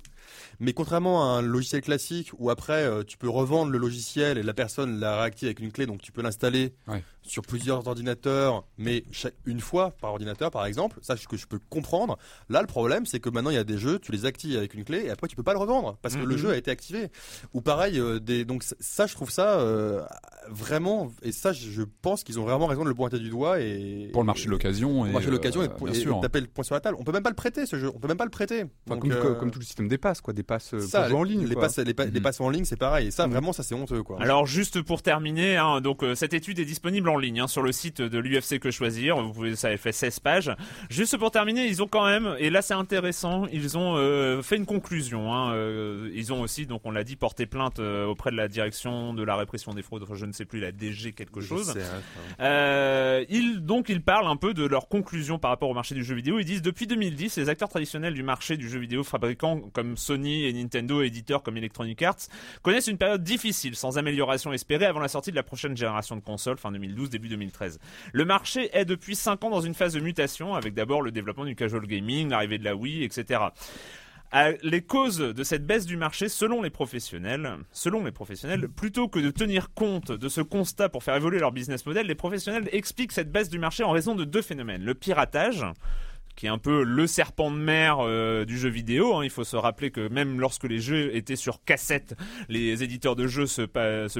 [0.60, 4.42] mais contrairement à un logiciel classique où après euh, tu peux revendre le logiciel et
[4.42, 7.02] la personne l'a réactive avec une clé, donc tu peux l'installer Ouais.
[7.22, 10.98] sur plusieurs ordinateurs, mais chaque, une fois par ordinateur, par exemple.
[11.02, 12.18] Ça, que je peux comprendre.
[12.48, 14.74] Là, le problème, c'est que maintenant, il y a des jeux, tu les actives avec
[14.74, 16.36] une clé et après, tu peux pas le revendre parce que le Mhm.
[16.36, 17.10] jeu a été activé.
[17.54, 20.02] Ou pareil, euh, des, donc ça- je trouve ça euh,
[20.48, 24.08] vraiment, et ça, je pense qu'ils ont vraiment raison de le pointer du doigt et
[24.12, 25.04] Pour le marché de l'occasion.
[25.04, 26.20] et, le marché de l'occasion et, bien et sûr.
[26.20, 26.96] taper le point sur la table.
[26.98, 27.90] On peut même pas le prêter ce jeu.
[27.94, 28.64] On peut même pas le prêter.
[28.86, 31.08] Enfin, Donc, comme, comme tout le système des passes, quoi, des passes euh, ça, pour
[31.10, 31.46] jouer en ligne.
[31.46, 31.62] les quoi.
[31.64, 32.20] passes, les, pa- les Mhm.
[32.22, 33.08] passes en ligne, c'est pareil.
[33.08, 33.32] Et ça, Mhm.
[33.32, 34.18] vraiment, ça c'est honteux, quoi.
[34.22, 37.62] Alors juste pour terminer, hein, donc euh, cette étude est disponible en ligne hein, sur
[37.62, 39.20] le site de l'UFC que choisir.
[39.20, 40.50] Vous pouvez, ça fait 16 pages.
[40.90, 44.56] Juste pour terminer, ils ont quand même, et là c'est intéressant, ils ont euh, fait
[44.56, 45.32] une conclusion.
[45.34, 48.48] Hein, euh, ils ont aussi, donc on l'a dit, porté plainte euh, auprès de la
[48.48, 50.02] direction de la répression des fraudes.
[50.04, 51.74] Enfin, je ne sais plus la DG quelque chose.
[53.28, 56.14] ils, donc ils parlent un peu de leur conclusion par rapport au marché du jeu
[56.14, 56.38] vidéo.
[56.38, 60.44] Ils disent depuis 2010, les acteurs traditionnels du marché du jeu vidéo, fabricants comme Sony
[60.44, 62.28] et Nintendo, éditeurs comme Electronic Arts,
[62.62, 66.20] connaissent une période difficile, sans amélioration espérée avant la sortie de la prochaine génération de
[66.20, 67.78] consoles, fin 2012, début 2013.
[68.12, 71.44] Le marché est depuis 5 ans dans une phase de mutation, avec d'abord le développement
[71.44, 73.40] du casual gaming, l'arrivée de la Wii, etc.
[74.62, 79.18] Les causes de cette baisse du marché, selon les professionnels, selon les professionnels, plutôt que
[79.18, 83.12] de tenir compte de ce constat pour faire évoluer leur business model, les professionnels expliquent
[83.12, 84.84] cette baisse du marché en raison de deux phénomènes.
[84.84, 85.66] Le piratage,
[86.36, 89.16] qui est un peu le serpent de mer euh, du jeu vidéo.
[89.16, 89.24] hein.
[89.24, 92.14] Il faut se rappeler que même lorsque les jeux étaient sur cassette,
[92.48, 93.62] les éditeurs de jeux se,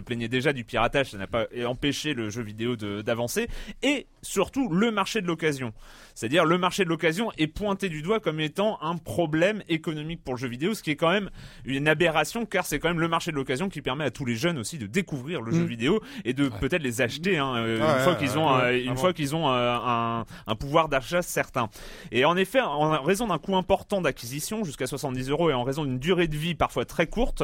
[0.01, 1.11] plaignaient déjà du piratage.
[1.11, 3.48] Ça n'a pas empêché le jeu vidéo d'avancer.
[3.83, 5.72] Et surtout, le marché de l'occasion.
[6.14, 10.35] C'est-à-dire, le marché de l'occasion est pointé du doigt comme étant un problème économique pour
[10.35, 11.31] le jeu vidéo, ce qui est quand même
[11.64, 14.35] une aberration, car c'est quand même le marché de l'occasion qui permet à tous les
[14.37, 15.66] jeunes aussi de découvrir le jeu Mm.
[15.66, 16.59] vidéo et de Ouais.
[16.61, 19.35] peut-être les acheter hein, euh, Ouais, une fois qu'ils ont, ouais, euh, une fois qu'ils
[19.37, 21.68] ont euh, un, un pouvoir d'achat certain.
[22.11, 25.85] Et en effet, en raison d'un coût important d'acquisition, jusqu'à 70 euros, et en raison
[25.85, 27.42] d'une durée de vie parfois très courte,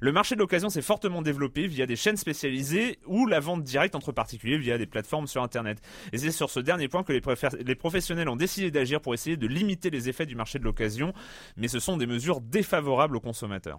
[0.00, 3.94] le marché de l'occasion s'est fortement développé via des chaînes spécialisées ou la vente directe
[3.94, 5.78] entre particuliers via des plateformes sur Internet.
[6.12, 9.46] Et c'est sur ce dernier point que les professionnels ont décidé d'agir pour essayer de
[9.46, 11.12] limiter les effets du marché de l'occasion,
[11.56, 13.78] mais ce sont des mesures défavorables aux consommateurs.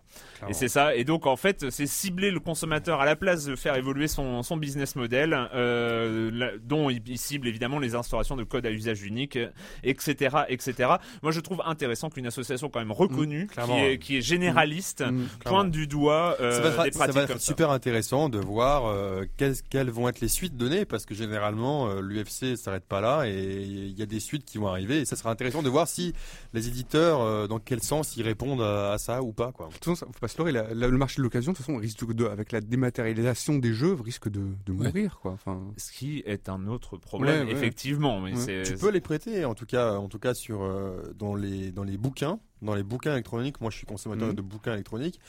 [0.50, 0.96] Et c'est ça.
[0.96, 4.44] Et donc en fait, c'est cibler le consommateur à la place de faire évoluer son,
[4.44, 8.72] son business model, euh, la- dont il, il cible évidemment les instaurations de codes à
[8.72, 9.38] usage unique,
[9.84, 10.94] etc., etc.
[11.24, 13.98] Moi, je trouve intéressant qu'une association quand même reconnue, qui, est, ouais.
[14.00, 15.26] qui est généraliste, Mm.
[15.46, 17.46] pointe du doigt euh, ça va être, des ça pratiques va être comme ça.
[17.46, 21.94] super intéressant de voir euh, quelles, quelles vont être les suites données parce que généralement
[22.00, 25.18] l'UFC s'arrête pas là et il y a des suites qui vont arriver et ça
[25.18, 26.14] sera intéressant de voir si
[26.54, 29.68] les éditeurs euh, dans quel sens ils répondent à, à ça ou pas quoi.
[29.68, 31.58] De toute façon, ça- faut pas se leurrer, la- la- le marché de l'occasion, de
[31.58, 34.86] toute façon, risque de, avec la dématérialisation des jeux, risque de, de Ouais.
[34.88, 35.32] mourir, quoi.
[35.34, 37.58] Enfin, Ce qui est un autre problème, Ouais, ouais.
[37.60, 38.22] effectivement.
[38.22, 41.72] Mais Tu peux les prêter en tout cas en tout cas sur euh, dans les
[41.72, 43.60] dans les bouquins dans les bouquins électroniques.
[43.60, 44.36] Moi je suis consommateur Mhm.
[44.36, 45.20] de bouquins électroniques.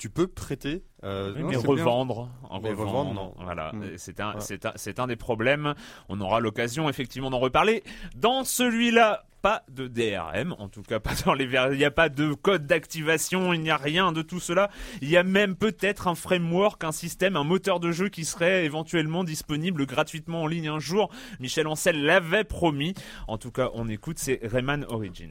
[0.00, 3.34] Tu peux prêter, euh, Oui, non, mais revendre, en Mais revendre, revendre, non.
[3.38, 3.82] Voilà, Mm.
[3.98, 4.72] C'est un, Voilà.
[4.98, 5.74] un, un des problèmes.
[6.08, 7.84] On aura l'occasion effectivement d'en reparler.
[8.16, 12.08] Dans celui-là, pas de DRM, en tout cas pas dans les il n'y a pas
[12.08, 14.70] de code d'activation, il n'y a rien de tout cela.
[15.02, 18.64] Il y a même peut-être un framework, un système, un moteur de jeu qui serait
[18.64, 21.10] éventuellement disponible gratuitement en ligne un jour.
[21.40, 22.94] Michel Ancel l'avait promis.
[23.28, 25.30] En tout cas, on écoute, c'est Rayman Origins.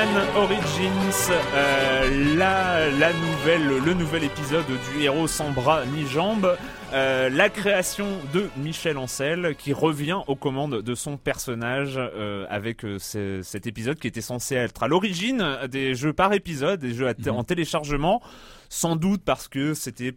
[0.00, 6.56] Origins, euh, la, la nouvelle, le nouvel épisode du héros sans bras ni jambes,
[6.94, 12.80] euh, la création de Michel Ancel qui revient aux commandes de son personnage euh, avec
[12.98, 17.12] ce- cet épisode qui était censé être à l'origine des jeux par épisode, des jeux
[17.12, 18.22] t- en téléchargement,
[18.70, 20.14] sans doute parce que c'était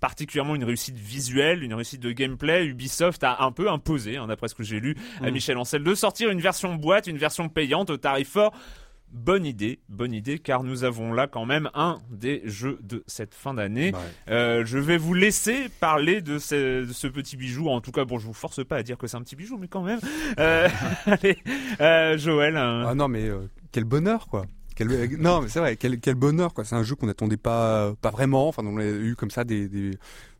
[0.00, 2.64] particulièrement une réussite visuelle, une réussite de gameplay.
[2.64, 5.32] Ubisoft a un peu imposé, hein, d'après ce que j'ai lu, à Mm.
[5.34, 8.52] Michel Ancel de sortir une version boîte, une version payante au tarif fort.
[9.12, 13.34] Bonne idée, bonne idée, car nous avons là quand même un des jeux de cette
[13.34, 13.92] fin d'année.
[13.92, 14.32] Ouais.
[14.32, 17.68] Euh, je vais vous laisser parler de ce, de ce petit bijou.
[17.68, 19.58] En tout cas, bon, je vous force pas à dire que c'est un petit bijou,
[19.58, 20.00] mais quand même.
[20.38, 20.66] Euh,
[21.06, 21.36] allez,
[21.82, 22.56] euh, Joël.
[22.56, 23.28] un- Ah non, mais
[23.70, 24.46] quel bonheur, quoi.
[24.76, 24.88] Quel,
[25.20, 26.64] non, mais c'est vrai, quel, quel bonheur, quoi.
[26.64, 28.48] C'est un jeu qu'on n'attendait pas, pas vraiment.
[28.48, 29.90] Enfin, on a eu comme ça des, des,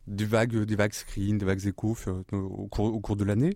[0.07, 1.95] des vagues, des vagues screens, des vagues échos
[2.31, 3.53] au cours, au cours de l'année.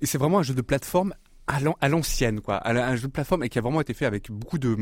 [0.00, 1.12] Et c'est vraiment un jeu de plateforme
[1.46, 2.56] à l'an- à l'ancienne, quoi.
[2.56, 4.76] À Un jeu de plateforme et qui a vraiment été fait avec beaucoup de,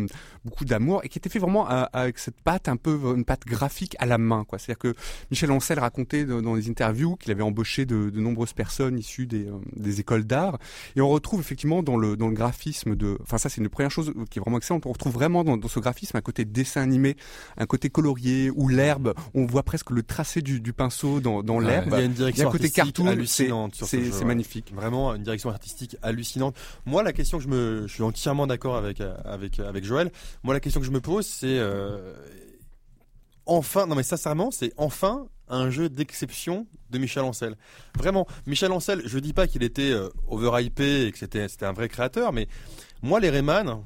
[0.44, 3.44] beaucoup d'amour et qui était fait vraiment à- avec cette patte un peu, une patte
[3.46, 4.58] graphique à la main, quoi.
[4.58, 4.94] C'est-à-dire que
[5.30, 9.46] Michel Ancel racontait dans les interviews qu'il avait embauché de, de nombreuses personnes issues des,
[9.46, 10.58] euh, des écoles d'art
[10.96, 13.90] et on retrouve effectivement dans le, dans le graphisme de, enfin ça c'est une première
[13.90, 16.82] chose qui est vraiment excellente, on retrouve vraiment dans, dans ce graphisme un côté dessin
[16.82, 17.16] animé,
[17.56, 21.58] un côté colorié où l'herbe, on voit presque le tracé du, du pinceau dans, dans
[21.58, 21.88] l'herbe.
[21.92, 24.24] Il y a une direction Il y a un côté artistique cartoon, hallucinante ce C'est
[24.24, 24.72] magnifique.
[24.74, 26.49] Vraiment une direction artistique hallucinante.
[26.86, 30.10] Moi, la question que je me, je suis entièrement d'accord avec euh, avec avec Joël.
[30.42, 32.14] Moi, la question que je me pose, c'est euh,
[33.46, 37.56] enfin, non mais sincèrement, c'est enfin un jeu d'exception de Michel Ancel.
[37.98, 41.72] Vraiment, Michel Ancel, je dis pas qu'il était euh, overhypé et que c'était c'était un
[41.72, 42.46] vrai créateur, mais
[43.02, 43.82] moi, les Rayman,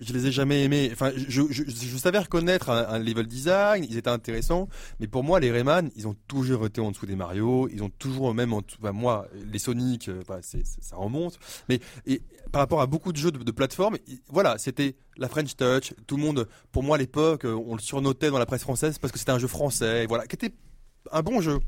[0.00, 0.90] je les ai jamais aimés.
[0.92, 4.68] Enfin, je, savais reconnaître un, level design, ils étaient intéressants,
[5.00, 7.90] mais pour moi, les Rayman, ils ont toujours été en dessous des Mario, ils ont
[7.90, 10.22] toujours même en dessous, enfin, moi, les Sonic, euh,
[10.80, 11.38] ça remonte.
[11.68, 11.80] Mais
[12.52, 15.94] par rapport à beaucoup de jeux de, plateforme, voilà, c'était la French Touch.
[16.06, 18.98] Tout le monde, pour moi, à l'époque, euh, on le surnotait dans la presse française
[18.98, 20.52] parce que c'était un jeu français, voilà, qui était
[21.10, 21.58] un bon jeu.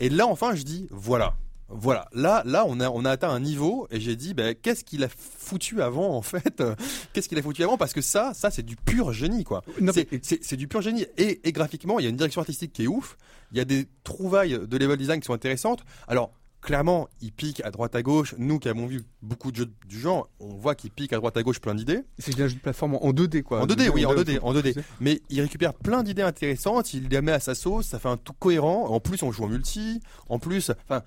[0.00, 1.36] Et là, enfin, je dis, voilà.
[1.70, 4.84] Voilà, là, là, on a, on a atteint un niveau et j'ai dit, ben, qu'est-ce
[4.84, 6.60] qu'il a foutu avant en fait?
[6.60, 6.74] Euh,
[7.12, 7.76] Qu'est-ce qu'il a foutu avant?
[7.76, 9.62] Parce que ça, ça, c'est du pur génie, quoi.
[9.80, 11.04] Non, C'est- du pur génie.
[11.18, 13.16] Et, et graphiquement, il y a une direction artistique qui est ouf.
[13.52, 15.84] Il y a des trouvailles de level design qui sont intéressantes.
[16.06, 18.34] Alors, clairement, il pique à droite à gauche.
[18.38, 21.36] Nous qui avons vu beaucoup de jeux du genre, on voit qu'il pique à droite
[21.36, 22.00] à gauche plein d'idées.
[22.18, 23.60] C'est un jeu de plateforme en en 2D, quoi.
[23.60, 24.72] En 2D, oui, en 2D, en 2D.
[24.74, 28.08] c'est- Mais il récupère plein d'idées intéressantes, il les met à sa sauce, ça fait
[28.08, 28.86] un tout cohérent.
[28.88, 30.00] En plus, on joue en multi.
[30.28, 31.02] En plus, enfin,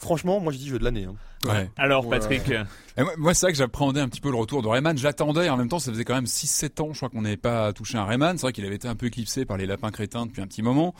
[0.00, 1.04] franchement, moi je dis jeu de l'année.
[1.04, 1.14] hein.
[1.44, 1.70] Ouais.
[1.76, 2.18] Alors, Ouais.
[2.18, 2.48] Patrick.
[2.50, 4.98] Et moi, moi, c'est vrai que j'appréhendais un petit peu le retour de Rayman.
[4.98, 7.22] Je l'attendais et en même temps, ça faisait quand même 6-7 ans, je crois qu'on
[7.22, 8.36] n'avait pas touché un Rayman.
[8.36, 10.62] C'est vrai qu'il avait été un peu éclipsé par les lapins crétins depuis un petit
[10.62, 10.94] moment.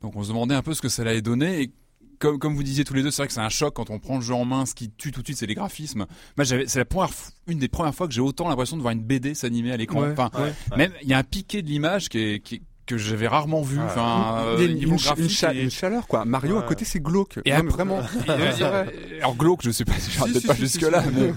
[0.00, 1.60] Donc on se demandait un peu ce que ça allait donner.
[1.60, 1.70] Et
[2.18, 3.98] comme, comme vous disiez tous les deux, c'est vrai que c'est un choc quand on
[3.98, 4.64] prend le jeu en main.
[4.64, 6.06] Ce qui tue tout de suite, c'est les graphismes.
[6.38, 7.10] Moi, j'avais, c'est la première,
[7.48, 10.00] une des premières fois que j'ai autant l'impression de voir une BD s'animer à l'écran.
[10.00, 10.76] Ouais, enfin, ouais, ouais.
[10.78, 13.62] même il y a un piqué de l'image qui est, qui est- que j'avais rarement
[13.62, 13.78] vu.
[13.78, 16.24] Enfin, euh, une, niveau une cha- une graphique cha- et- une chaleur, quoi.
[16.24, 17.38] Mario, à côté, c'est glauque.
[17.44, 18.00] Et Non, après- vraiment.
[18.28, 21.02] Et, alors glauque, je sais pas, je Si, peut-être si, pas si, jusque si, là.
[21.02, 21.08] si.
[21.14, 21.32] Mais...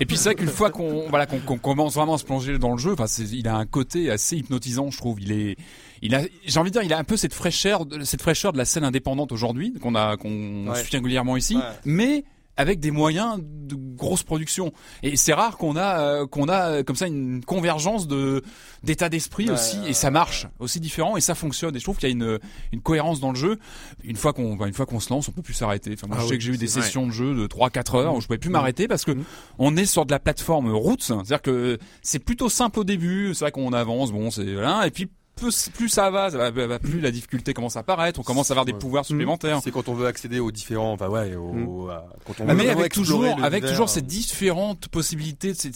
[0.00, 2.72] Et puis c'est vrai qu'une fois qu'on voilà qu'on commence vraiment à se plonger dans
[2.72, 5.20] le jeu, enfin c'est- il a un côté assez hypnotisant, je trouve.
[5.20, 5.56] Il est,
[6.02, 8.52] il a, j'ai envie de dire, il a un peu cette fraîcheur, de- cette fraîcheur
[8.52, 10.82] de la scène indépendante aujourd'hui qu'on a qu'on Ouais.
[10.82, 11.62] suit régulièrement ici, Ouais.
[11.84, 12.24] mais
[12.56, 14.72] avec des moyens de grosse production.
[15.02, 18.42] Et c'est rare qu'on a euh, qu'on a euh, comme ça une convergence de
[18.82, 21.74] d'état d'esprit Ouais, aussi, et ça marche aussi différent et ça fonctionne.
[21.76, 22.38] Et je trouve qu'il y a une
[22.72, 23.58] une cohérence dans le jeu.
[24.04, 25.92] Une fois qu'on une fois qu'on se lance, on peut plus s'arrêter.
[25.94, 28.14] Enfin, moi, Ah je sais que j'ai eu des sessions de jeu de 3-4 heures
[28.14, 29.24] où je pouvais plus m'arrêter parce que Mhm.
[29.58, 33.34] on est sur de la plateforme roots, c'est-à-dire que c'est plutôt simple au début.
[33.34, 36.66] C'est vrai qu'on avance, bon, c'est voilà, et puis plus, plus ça va, ça va,
[36.66, 38.78] va- plus la difficulté commence à apparaître, on commence à avoir des Ouais.
[38.78, 39.60] pouvoirs supplémentaires.
[39.62, 41.52] C'est quand on veut accéder aux différents, enfin ouais, au,
[41.86, 41.90] Mm.
[41.90, 45.70] à- quand on Ah, veut mais avec toujours, avec toujours ces différentes possibilités, ces,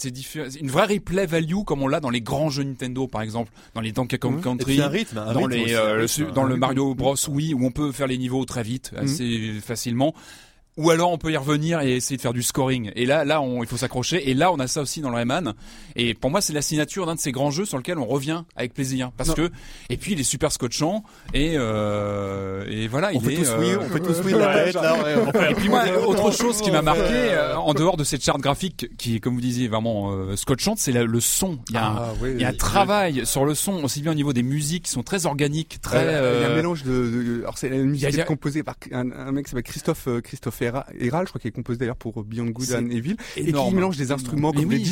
[0.59, 3.81] une vraie replay value comme on l'a dans les grands jeux Nintendo par exemple, dans
[3.81, 4.39] les Donkey Kong.
[4.39, 6.59] Et Country, un rythme, un dans rythme les aussi, euh, le dans le rythme.
[6.59, 10.13] Mario Bros Wii où on peut faire les niveaux très vite, assez facilement.
[10.77, 12.91] Ou alors on peut y revenir et essayer de faire du scoring.
[12.95, 14.29] Et là, là, on, il faut s'accrocher.
[14.29, 15.53] Et là, on a ça aussi dans le Rayman.
[15.97, 18.43] Et pour moi, c'est la signature d'un de ces grands jeux sur lequel on revient
[18.55, 19.11] avec plaisir.
[19.17, 19.35] Parce Non.
[19.35, 19.51] que,
[19.89, 21.03] et puis il est super scotchant.
[21.33, 23.37] Et, euh, et voilà, On il fait est.
[23.37, 26.61] tous euh, oui, on fait tous oui tête, là, ouais, et puis moi, autre chose
[26.61, 27.29] qui m'a marqué, Ouais.
[27.31, 30.77] euh, en dehors de cette charte graphique qui est, comme vous disiez, vraiment euh, scotchante,
[30.79, 31.59] c'est le son.
[31.69, 32.57] Il y a un, Ah, ouais, il y a un oui.
[32.57, 35.97] travail sur le son, aussi bien au niveau des musiques qui sont très organiques, très.
[36.05, 38.75] Euh, Il y a un mélange de, de- alors c'est la musique a- composée par
[38.93, 41.79] un, un mec qui s'appelle Christophe euh, Christophe Hera- Héral, je crois qu'il est composé
[41.79, 44.83] d'ailleurs pour Beyond Good and Evil, et qui mélange des instruments comme oui,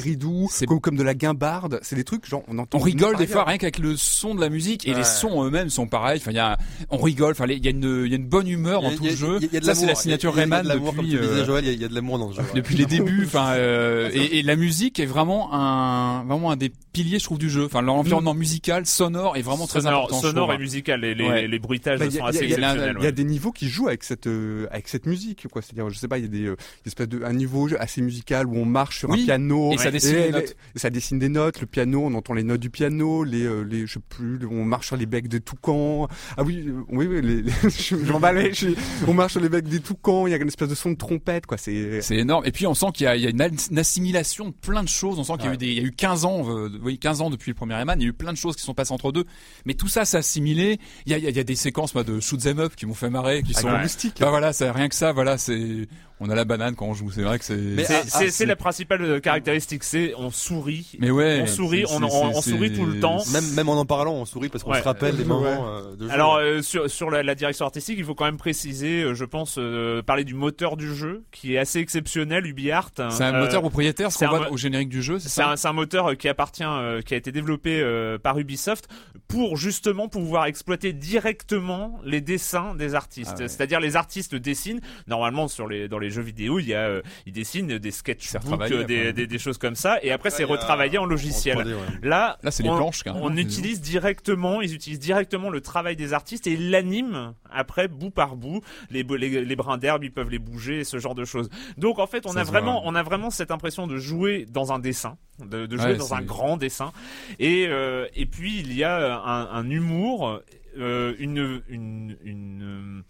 [0.00, 2.78] ridou, c'est- comme, comme de la guimbarde, c'est des trucs genre on entend.
[2.78, 4.98] on rigole des fois rien qu'avec le son de la musique et Ouais.
[4.98, 6.18] les sons eux-mêmes sont pareils.
[6.20, 6.56] Enfin, il y a,
[6.90, 7.32] on rigole.
[7.32, 9.36] Enfin, il y a une, il y a une bonne humeur dans tout le jeu.
[9.40, 11.16] il y a- il y a de Ça, c'est la signature Rayman depuis.
[11.16, 12.42] euh, il y a- de l'amour dans le jeu.
[12.54, 17.18] depuis les débuts, enfin, euh, et, la musique est vraiment un, vraiment un des piliers,
[17.18, 17.64] je trouve, du jeu.
[17.64, 20.20] Enfin, l'environnement musical, sonore, est vraiment très important.
[20.20, 21.00] sonore et musical.
[21.00, 22.96] Les, bruitages Bah, Il y, sont a- assez exceptionnels.
[22.98, 25.88] il y a des niveaux qui jouent avec cette euh, avec cette musique quoi c'est-à-dire
[25.90, 28.46] je sais pas il y a des euh, une espèce de un niveau assez musical
[28.46, 30.56] où on marche sur Oui, un piano et ça dessine des notes.
[30.74, 33.62] et ça dessine des notes le piano on entend les notes du piano les euh,
[33.62, 37.06] les je sais plus on marche sur les becs des toucans ah oui euh, oui
[37.06, 38.74] oui les, les- je je
[39.06, 40.96] on marche sur les becs des toucans il y a une espèce de son de
[40.96, 42.44] trompette quoi c'est C'est énorme.
[42.46, 44.88] Et puis on sent qu'il y a, il y a une, assimilation de plein de
[44.88, 45.18] choses.
[45.18, 45.56] On sent qu'il y a eu Ouais.
[45.56, 47.98] des, il y a eu 15 ans, euh, oui, 15 ans depuis le premier Rayman.
[48.00, 49.24] Il y a eu plein de choses qui sont passées entre deux.
[49.64, 50.78] Mais tout ça, s'est assimilé.
[51.06, 52.94] Il y a, il y a- des séquences, moi, de shoot 'em up qui m'ont
[52.94, 53.68] fait marrer, qui sont.
[53.68, 55.12] avec le moustique Bah voilà, c'est rien que ça.
[55.12, 55.88] Voilà, c'est.
[56.18, 57.10] On a la banane quand on joue.
[57.10, 57.58] C'est vrai que c'est.
[57.90, 60.92] Ah, ah, c'est la principale euh, caractéristique, c'est on sourit.
[60.98, 61.40] Mais ouais.
[61.42, 63.18] on sourit, on, sourit tout le temps.
[63.32, 64.78] Même, même en en parlant, on sourit parce qu'on Ouais.
[64.80, 65.28] se rappelle des Ouais.
[65.28, 66.10] moments euh, de jeu.
[66.14, 69.26] Alors euh, sur sur la, la direction artistique, il faut quand même préciser, euh, je
[69.26, 72.92] pense, euh, parler du moteur du jeu qui est assez exceptionnel, UbiArt.
[73.10, 75.50] C'est un Euh, moteur propriétaire, ce c'est qu'on un au générique du jeu, c'est ça
[75.50, 78.88] un, c'est un moteur qui appartient, euh, qui a été développé euh, par Ubisoft
[79.28, 83.32] pour justement pouvoir exploiter directement les dessins des artistes.
[83.36, 83.48] Ah ouais.
[83.48, 84.80] C'est-à-dire les artistes dessinent.
[85.06, 88.70] Normalement sur les dans les jeux vidéo, il y a euh, ils dessinent des sketchbooks,
[88.72, 91.58] euh, des, des, des choses comme ça, et après c'est il retravaillé en logiciel.
[91.58, 91.80] 3D, ouais.
[92.02, 93.24] Là, Là, c'est les on, planches, carrément.
[93.24, 98.36] on utilise directement, ils utilisent directement le travail des artistes et l'animent après bout par
[98.36, 98.60] bout.
[98.90, 101.48] Les, les, les brins d'herbe, ils peuvent les bouger, ce genre de choses.
[101.78, 104.72] Donc en fait, on Ça a vraiment, on a vraiment cette impression de jouer dans
[104.72, 106.92] un dessin, de, de jouer Ouais, dans un grand dessin.
[107.38, 110.40] Et euh, et puis il y a un, un humour,
[110.78, 113.02] euh, une une une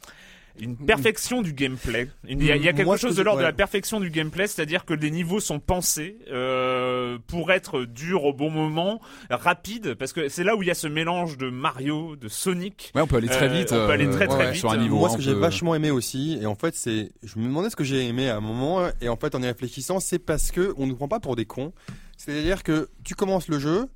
[0.60, 2.08] une perfection du gameplay.
[2.28, 4.00] Il y a, il y a quelque Moi, chose que de l'ordre de la perfection
[4.00, 9.00] du gameplay, c'est-à-dire que les niveaux sont pensés euh, pour être durs au bon moment,
[9.30, 12.92] rapides, parce que c'est là où il y a ce mélange de Mario, de Sonic.
[12.94, 13.72] Ouais, on peut aller très Euh, vite.
[13.72, 14.60] on peut aller très, euh, très ouais, vite.
[14.60, 14.98] Sur un niveau.
[14.98, 17.70] Moi, ce que j'ai peut- vachement aimé aussi, et en fait, c'est, je me demandais
[17.70, 20.50] ce que j'ai aimé à un moment, et en fait, en y réfléchissant, c'est parce
[20.50, 21.72] que on nous prend pas pour des cons.
[22.16, 23.86] C'est-à-dire que tu commences le jeu,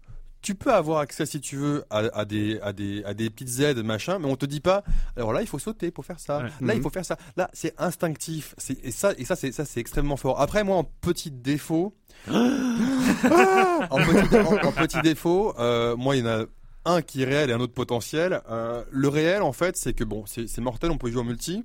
[0.42, 3.60] tu peux avoir accès, si tu veux, à, à des, à des, à des petites
[3.60, 4.82] aides, machin, mais on te dit pas,
[5.16, 6.38] alors là, il faut sauter pour faire ça.
[6.38, 6.48] Ouais.
[6.62, 6.82] Là, il Mhm.
[6.82, 7.16] faut faire ça.
[7.36, 8.54] Là, c'est instinctif.
[8.58, 10.40] C'est, et ça, et ça, c'est, ça, c'est extrêmement fort.
[10.40, 11.94] Après, moi, en petit défaut,
[12.28, 16.44] en, petit, en- en petit défaut, euh, moi, il y en a
[16.86, 18.40] un qui est réel et un autre potentiel.
[18.50, 21.64] Euh, le réel, en fait, c'est que bon, c'est mortel, on peut jouer en multi,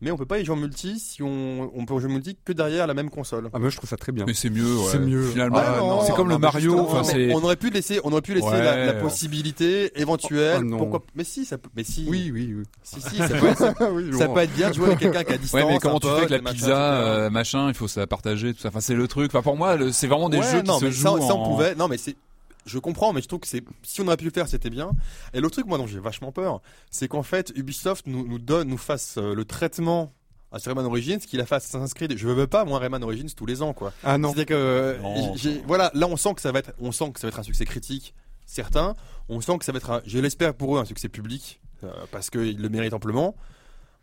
[0.00, 2.36] mais on peut pas y jouer en multi si on, on peut jouer en multi
[2.44, 3.48] que derrière la même console.
[3.52, 4.76] ah moi je trouve ça très bien Mais c'est mieux.
[4.76, 4.88] ouais.
[4.90, 5.22] C'est mieux.
[5.30, 6.86] Finalement, Ah, non, c'est comme non, le Mario.
[6.88, 8.62] on aurait pu laisser, on aurait pu laisser Ouais.
[8.62, 10.58] la, la possibilité éventuelle.
[10.60, 10.78] Oh, non.
[10.78, 11.70] pourquoi Mais si, ça peut.
[11.76, 12.04] Mais si.
[12.08, 14.34] oui oui oui Si, si, ça peut, ça, oui, ça bon.
[14.34, 15.60] peut être bien de jouer avec quelqu'un qui a distance.
[15.62, 18.52] Ouais, mais comment tu fais avec la pizza, euh, machin, il faut se la partager,
[18.54, 18.68] tout ça.
[18.68, 19.30] Enfin, c'est le truc.
[19.34, 21.34] Enfin, pour moi, c'est vraiment des Ouais, jeux qui non, se mais ça, jouent ça,
[21.34, 21.74] on pouvait.
[21.74, 22.16] Non, mais c'est.
[22.66, 24.92] Je comprends, mais je trouve que c'est si on aurait pu le faire, c'était bien.
[25.32, 28.68] Et l'autre truc, moi, dont j'ai vachement peur, c'est qu'en fait, Ubisoft nous, nous donne,
[28.68, 30.12] nous fasse euh, le traitement
[30.52, 32.16] à ce Rayman Origins qu'il a fait à Assassin's Creed.
[32.16, 33.92] Je veux pas moi Rayman Origins tous les ans, quoi.
[34.04, 35.34] ah non C'est-à-dire que euh, Non.
[35.66, 37.42] voilà, là on sent que ça va être, on sent que ça va être un
[37.42, 38.14] succès critique,
[38.46, 38.94] certain.
[39.28, 41.90] On sent que ça va être, un- je l'espère pour eux, un succès public euh,
[42.12, 43.34] parce qu'ils le méritent amplement.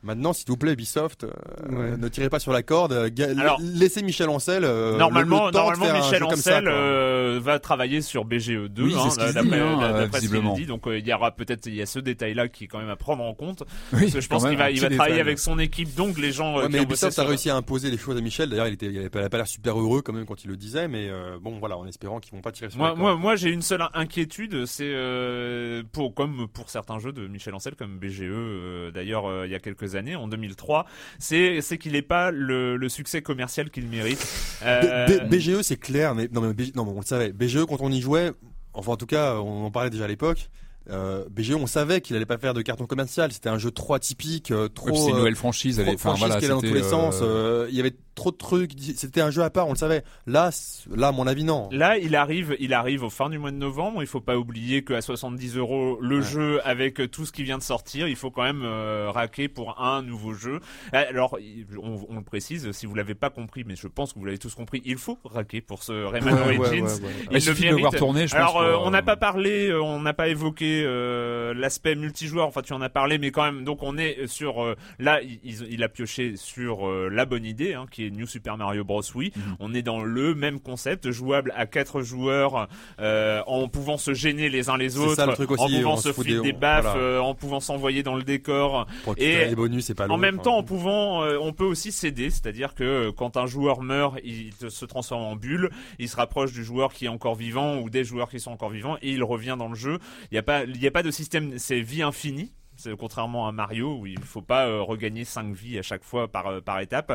[0.03, 1.29] Maintenant, s'il vous plaît, Ubisoft, euh,
[1.69, 1.95] Ouais.
[1.97, 2.91] ne tirez pas sur la corde.
[2.93, 4.63] euh, Alors, laissez Michel Ancel.
[4.65, 8.83] euh, normalement, le- le Michel jeu comme ça, Ancel euh, va travailler sur BGE 2.
[8.83, 10.65] Oui, c'est hein, d'après hein, d'après ce qu'il dit.
[10.65, 12.89] Donc euh, il y aura peut-être, il y a ce détail-là qui est quand même
[12.89, 13.63] à prendre en compte.
[13.93, 15.19] Oui, Parce que je pense qu'il va, il travailler détail.
[15.19, 16.57] avec son équipe, donc les gens.
[16.57, 18.49] Ouais, qui mais Ubisoft a réussi à imposer les choses à Michel.
[18.49, 20.87] D'ailleurs, il était, il avait pas, l'air super heureux quand même quand il le disait,
[20.87, 23.21] mais euh, bon, voilà, en espérant qu'ils vont pas tirer sur Moi, la moi, corde.
[23.21, 27.75] moi, j'ai une seule inquiétude, c'est euh, pour comme pour certains jeux de Michel Ancel,
[27.75, 30.86] comme BGE d'ailleurs il y a quelques années, en 2003,
[31.19, 34.25] c'est c'est qu'il n'ait pas le, le succès commercial qu'il mérite.
[34.63, 37.32] Euh, BGE, c'est clair, mais non, mais non, mais on le savait.
[37.32, 38.32] BGE, quand on y jouait,
[38.73, 40.49] enfin en tout cas, on en parlait déjà à l'époque.
[40.89, 43.31] Euh, BGO, on savait qu'il allait pas faire de carton commercial.
[43.31, 44.87] C'était un jeu trop atypique, euh, trop.
[44.87, 45.79] Puis c'est une nouvelle franchise.
[45.79, 47.19] Elle est, franchise voilà, qui allait dans tous les sens.
[47.21, 47.25] euh,
[47.65, 48.71] euh, Il y avait trop de trucs.
[48.95, 50.03] C'était un jeu à part, on le savait.
[50.27, 50.49] Là,
[50.93, 51.69] là, à mon avis, non.
[51.71, 54.01] Là, il arrive, il arrive au fin du mois de novembre.
[54.03, 56.21] Il faut pas oublier qu'à 70 euros le Ouais.
[56.23, 59.47] jeu avec euh, tout ce qui vient de sortir, il faut quand même euh, raquer
[59.47, 60.59] pour un nouveau jeu.
[60.93, 61.37] Euh, Alors,
[61.81, 64.37] on, on le précise, si vous l'avez pas compris, mais je pense que vous l'avez
[64.39, 66.85] tous compris, il faut raquer pour ce Rayman Ouais, ouais, Origins.
[66.85, 67.11] ouais, ouais.
[67.31, 68.27] Il il suffit de le voir tourner.
[68.27, 71.53] Je Alors, pense, euh, on n'a euh, pas parlé, euh, on n'a pas évoqué euh,
[71.53, 72.47] l'aspect multijoueur.
[72.47, 73.63] Enfin, tu en as parlé, mais quand même.
[73.63, 74.63] Donc, on est sur.
[74.63, 78.27] euh, là, il, il- a pioché sur euh, la bonne idée, hein, qui est New
[78.27, 79.01] Super Mario Bros.
[79.15, 79.31] Wii.
[79.36, 79.55] Mhm.
[79.60, 82.67] On est dans le même concept, jouable à quatre joueurs,
[82.99, 85.97] euh, en pouvant se gêner les uns les autres, ça, le truc aussi, en pouvant
[85.97, 86.99] se se foutre des- baffes, voilà.
[86.99, 88.86] euh, en pouvant s'envoyer dans le décor.
[89.03, 90.43] Pour Et les bonus, c'est pas En lourd, même enfin.
[90.43, 94.51] temps, en pouvant, euh, on peut aussi céder, c'est-à-dire que quand un joueur meurt, il
[94.69, 98.03] se transforme en bulle, il se rapproche du joueur qui est encore vivant ou des
[98.03, 99.97] joueurs qui sont encore vivants et il revient dans le jeu.
[100.31, 102.54] Il n'y a pas, il y a pas de système, c'est vie infinie.
[102.78, 106.28] C'est contrairement à Mario où il faut pas euh, regagner 5 vies à chaque fois
[106.32, 107.12] par euh, par étape.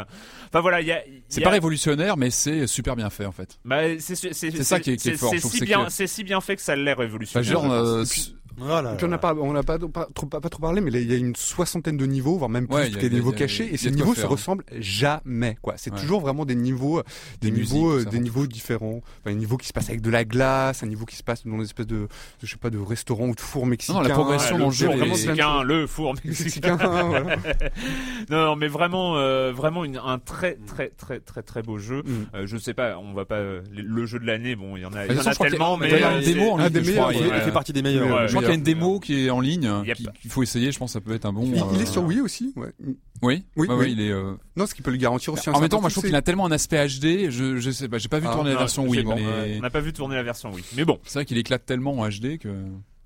[0.46, 1.04] Enfin voilà, il y a.
[1.08, 3.58] il C'est pas révolutionnaire, mais c'est super bien fait en fait.
[3.64, 6.62] bah, c'est ça qui est- qui est fort, c'est si que- si bien fait que
[6.62, 7.50] ça l'est révolutionnaire.
[7.50, 8.04] genre, euh,
[8.58, 10.90] Et puis on n'a pas, on n'a pas, pas trop, pas, pas trop parlé, mais
[10.90, 13.00] là, il y a une soixantaine de niveaux, voire même plus, Ouais, il y a-
[13.00, 14.30] des il y a- niveaux il y a- cachés, il et ces niveaux se faire.
[14.30, 15.74] ressemblent jamais, quoi.
[15.76, 15.98] C'est Ouais.
[16.00, 17.02] toujours vraiment des niveaux,
[17.40, 19.00] des Des niveaux, musiques, euh, des niveaux différents.
[19.22, 21.46] Enfin, un niveau qui se passe avec de la glace, un niveau qui se passe
[21.46, 22.08] dans une espèce de, de,
[22.42, 23.94] je sais pas, de restaurant ou de four mexicain.
[23.94, 26.76] Non, la progression dans le le jeu mexicain, le four mexicain.
[26.80, 27.36] voilà.
[28.30, 32.02] non, non, mais vraiment, euh, vraiment une, un très, très, très, très, très beau jeu.
[32.04, 32.10] Mm.
[32.34, 34.56] Euh, je sais pas, on va pas euh, le- jeu de l'année.
[34.56, 36.56] Bon, il y en a, il tellement, il mais y a euh, une démo
[37.10, 38.28] Il il il fait partie des meilleurs.
[38.46, 39.96] Qu'il y a une démo qui est en ligne, Yep.
[39.96, 40.72] qui- qu'il faut essayer.
[40.72, 41.42] Je pense que ça peut être un bon.
[41.44, 42.72] Il, il est euh, sur Wii aussi, ouais.
[43.22, 43.92] Oui, Oui, oui.
[43.92, 44.10] il est.
[44.10, 45.48] euh, Non, ce qui peut le garantir aussi.
[45.50, 47.30] En même temps, moi je trouve qu'il a tellement un aspect HD.
[47.30, 49.70] Je, je sais pas, j'ai pas vu Ah, tourner la version Wii, mais on n'a
[49.70, 50.62] pas vu tourner la version oui.
[50.76, 52.48] Mais bon, c'est vrai qu'il éclate tellement en HD que.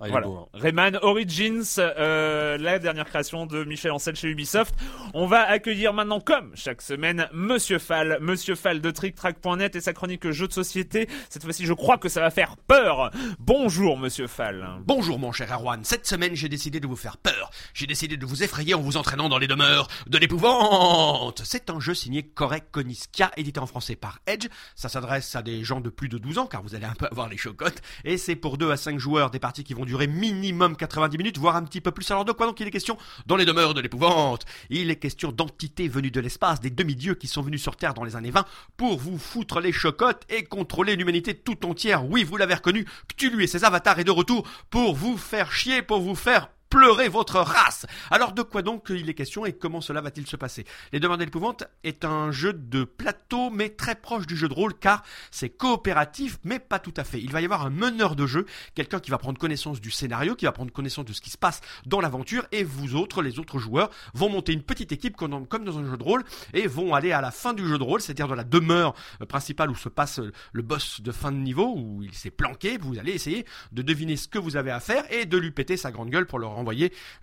[0.02, 0.26] Ah, il est voilà.
[0.26, 0.46] beau, hein.
[0.54, 4.74] Rayman Origins, euh, la dernière création de Michel Ancel chez Ubisoft.
[5.12, 9.92] On va accueillir maintenant, comme chaque semaine, Monsieur Fall, Monsieur Fall de TrickTrack.net et sa
[9.92, 11.06] chronique jeux de société.
[11.28, 13.10] Cette fois-ci, je crois que ça va faire peur.
[13.38, 14.66] Bonjour, Monsieur Fall.
[14.86, 17.50] Bonjour mon cher Erwan, cette semaine j'ai décidé de vous faire peur.
[17.74, 21.42] J'ai décidé de vous effrayer en vous entraînant dans les demeures de l'épouvante.
[21.44, 24.48] C'est un jeu signé Correct Koniskia, édité en français par Edge.
[24.76, 27.06] Ça s'adresse à des gens de plus de 12 ans car vous allez un peu
[27.10, 27.82] avoir les chocottes.
[28.04, 31.38] Et c'est pour 2 à 5 joueurs, des parties qui vont durer minimum 90 minutes,
[31.38, 32.08] voire un petit peu plus.
[32.12, 34.44] Alors de quoi donc il est question Dans les demeures de l'épouvante?
[34.68, 38.04] Il est question d'entités venues de l'espace, des demi-dieux qui sont venus sur Terre dans
[38.04, 38.44] les années 20
[38.76, 42.08] pour vous foutre les chocottes et contrôler l'humanité tout entière.
[42.08, 45.82] Oui, vous l'avez reconnu, Cthulhu et ses avatars est de retour pour vous faire chier,
[45.82, 47.84] pour vous faire pleurer votre race.
[48.10, 50.64] Alors de quoi donc il est question et comment cela va-t-il se passer?
[50.92, 54.54] Les Demeures de l'épouvante est un jeu de plateau mais très proche du jeu de
[54.54, 57.20] rôle car c'est coopératif mais pas tout à fait.
[57.20, 60.36] Il va y avoir un meneur de jeu, quelqu'un qui va prendre connaissance du scénario,
[60.36, 63.38] qui va prendre connaissance de ce qui se passe dans l'aventure et vous autres, les
[63.38, 66.94] autres joueurs, vont monter une petite équipe comme dans un jeu de rôle et vont
[66.94, 69.74] aller à la fin du jeu de rôle, c'est-à-dire dans la demeure euh, principale où
[69.74, 73.12] se passe euh, le boss de fin de niveau, où il s'est planqué, vous allez
[73.12, 76.10] essayer de deviner ce que vous avez à faire et de lui péter sa grande
[76.10, 76.59] gueule pour le renvoyer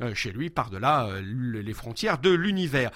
[0.01, 2.91] euh, chez lui par-delà euh, les frontières de l'univers.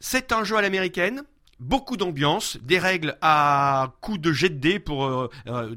[0.00, 1.22] C'est un jeu à l'américaine.
[1.60, 5.74] Beaucoup d'ambiance, des règles à coups de jet de dés pour euh, euh,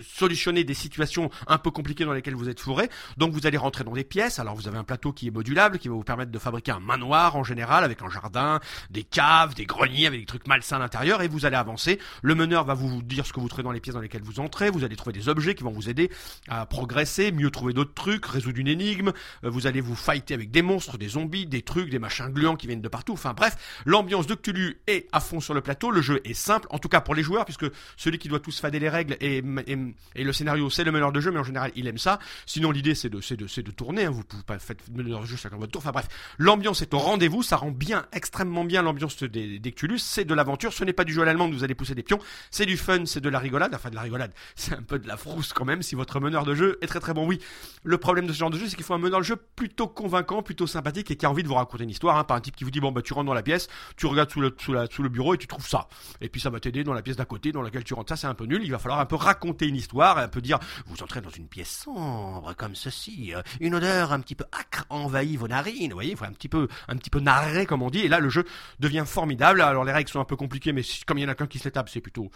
[0.00, 2.88] solutionner des situations un peu compliquées dans lesquelles vous êtes fourré.
[3.16, 4.38] Donc vous allez rentrer dans des pièces.
[4.38, 6.80] Alors vous avez un plateau qui est modulable, qui va vous permettre de fabriquer un
[6.80, 10.80] manoir en général avec un jardin, des caves, des greniers avec des trucs malsains à
[10.80, 11.98] l'intérieur et vous allez avancer.
[12.22, 14.40] Le meneur va vous dire ce que vous trouvez dans les pièces dans lesquelles vous
[14.40, 14.70] entrez.
[14.70, 16.10] Vous allez trouver des objets qui vont vous aider
[16.48, 19.12] à progresser, mieux trouver d'autres trucs, résoudre une énigme.
[19.44, 22.56] Euh, Vous allez vous fighter avec des monstres, des zombies, des trucs, des machins gluants
[22.56, 23.12] qui viennent de partout.
[23.12, 25.90] Enfin bref, l'ambiance de Cthulhu est à fond sur le plateau.
[25.90, 28.60] Le jeu est simple, en tout cas pour les joueurs, puisque celui qui doit tous
[28.60, 31.86] fader les règles et, le scénario, c'est le meneur de jeu, mais en général, il
[31.86, 32.18] aime ça.
[32.46, 34.04] Sinon, l'idée, c'est de, de, de tourner.
[34.06, 34.10] hein.
[34.10, 35.80] Vous pouvez pas faire meneur de jeu chacun votre tour.
[35.80, 37.42] Enfin bref, l'ambiance est au rendez-vous.
[37.42, 39.74] Ça rend bien, extrêmement bien l'ambiance des, des.
[39.98, 40.72] C'est de l'aventure.
[40.72, 42.18] Ce n'est pas du jeu à l'allemande vous allez pousser des pions.
[42.50, 43.74] C'est du fun, c'est de la rigolade.
[43.74, 44.32] Enfin, de la rigolade.
[44.56, 47.00] C'est un peu de la frousse quand même si votre meneur de jeu est très
[47.00, 47.26] très bon.
[47.26, 47.40] Oui,
[47.82, 49.88] le problème de ce genre de jeu, c'est qu'il faut un meneur de jeu plutôt
[49.88, 52.16] convaincant, plutôt sympathique et qui a envie de vous raconter une histoire.
[52.16, 54.06] Hein, pas un type qui vous dit bon bah tu rentres dans la pièce, tu
[54.06, 55.88] regardes sous le, sous, la, sous le bureau et tu trouves ça.
[56.20, 58.10] Et puis ça va t'aider dans la pièce d'à côté dans laquelle tu rentres.
[58.10, 58.62] Ça c'est un peu nul.
[58.62, 61.30] Il va falloir un peu raconter une histoire et un peu dire vous entrez dans
[61.30, 65.90] une pièce sombre comme ceci, euh, une odeur un petit peu acre envahit vos narines.
[65.90, 68.00] Vous voyez, il faut un petit peu un petit peu narrer comme on dit.
[68.00, 68.44] Et là le jeu
[68.80, 69.60] devient formidable.
[69.62, 71.58] Alors les règles sont un peu compliquées, mais comme il y en a qu'un qui
[71.58, 72.30] se les tape, c'est plutôt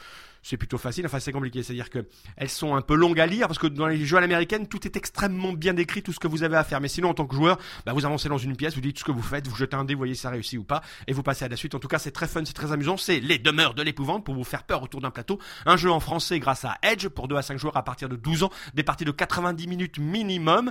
[0.47, 1.05] c'est plutôt facile.
[1.07, 1.62] Enfin, c'est compliqué.
[1.62, 4.21] C'est-à-dire que elles sont un peu longues à lire parce que dans les jeux à
[4.21, 6.81] l'américaine, tout est extrêmement bien décrit, tout ce que vous avez à faire.
[6.81, 9.05] Mais sinon, en tant que joueur, bah, vous avancez dans une pièce, vous dites ce
[9.05, 11.12] que vous faites, vous jetez un dé, vous voyez si ça réussit ou pas, et
[11.12, 11.75] vous passez à la suite.
[11.75, 14.35] En tout cas, c'est très fun, c'est très amusant, c'est Les demeures de l'épouvante pour
[14.35, 15.38] vous faire peur autour d'un plateau.
[15.66, 18.16] Un jeu en français grâce à Edge pour 2 à 5 joueurs à partir de
[18.16, 20.70] 12 ans, des parties de 90 minutes minimum.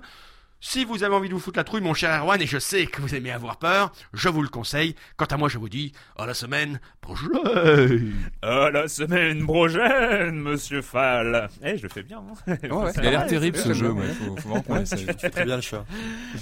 [0.67, 2.88] Si vous avez envie de vous foutre la trouille, mon cher Erwan, et je sais
[2.88, 4.95] que vous aimez avoir peur, je vous le conseille.
[5.15, 8.13] Quant à moi, je vous dis à la semaine prochaine.
[8.41, 11.49] À la semaine prochaine, monsieur Fall.
[11.63, 12.17] Eh, je le fais bien.
[12.47, 12.58] hein.
[12.71, 12.91] ouais.
[12.93, 14.08] Ça Il a l'air terrible ce jeu, ouais.
[14.08, 15.06] Faut, faut vraiment qu'on l'essaye.
[15.32, 15.86] Très bien le chat.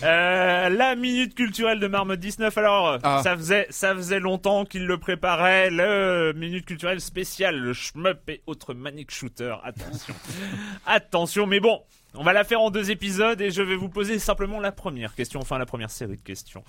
[0.04, 2.58] Euh, la minute culturelle de Marmotte 19.
[2.58, 3.20] Alors, Ah.
[3.24, 5.70] ça faisait ça faisait longtemps qu'il le préparait.
[5.70, 9.56] Le minute culturelle spéciale, le shmup et autres manic shooter.
[9.66, 10.16] Attention,
[10.86, 11.46] attention.
[11.46, 11.82] Mais bon,
[12.16, 15.16] on va la faire en deux épisodes et je vais vous poser simplement la première
[15.16, 16.64] question, enfin la première série de questions.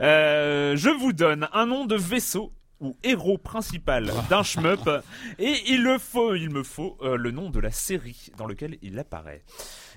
[0.00, 4.88] Euh, je vous donne un nom de vaisseau ou héros principal d'un shmup
[5.38, 8.78] et il le faut, il me faut euh, le nom de la série dans lequel
[8.82, 9.42] il apparaît.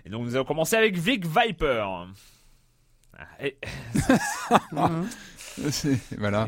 [0.06, 1.86] Et donc nous allons commencer avec Vic Viper.
[3.18, 3.58] Ah, et-
[5.70, 6.48] C'est- voilà.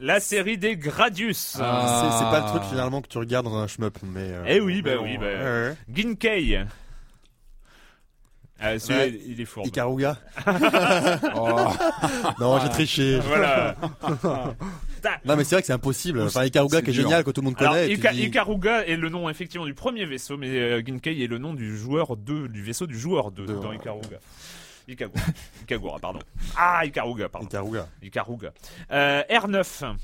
[0.00, 1.56] La série des Gradius.
[1.60, 2.16] Ah.
[2.18, 4.20] C'est pas le truc finalement que tu regardes dans un shmup, mais.
[4.32, 5.74] euh, Eh oui, bah oui, bah, ouais.
[5.88, 6.64] Ginkei.
[8.62, 9.20] Ah, celui-là, Ouais.
[9.26, 9.66] il est fourbe.
[9.66, 10.16] Ikaruga.
[11.34, 11.66] Oh.
[12.40, 13.18] Non, j'ai triché.
[13.20, 13.74] Voilà.
[15.24, 16.20] Non, mais c'est vrai que c'est impossible.
[16.20, 17.02] Enfin, Ikaruga qui est dur.
[17.02, 17.88] génial que tout le monde Alors, connaît.
[17.92, 21.38] Ika- dis- Ikaruga est le nom effectivement du premier vaisseau, mais euh, Ginkei est le
[21.38, 24.18] nom du joueur 2, du vaisseau du joueur 2 De- dans Ikaruga.
[24.88, 25.24] Ikagura.
[25.62, 26.20] Ikagura, pardon.
[26.56, 27.48] Ah, Ikaruga, pardon.
[27.48, 27.88] Ikaruga.
[28.00, 28.52] Ikaruga.
[28.92, 29.96] Euh, R9.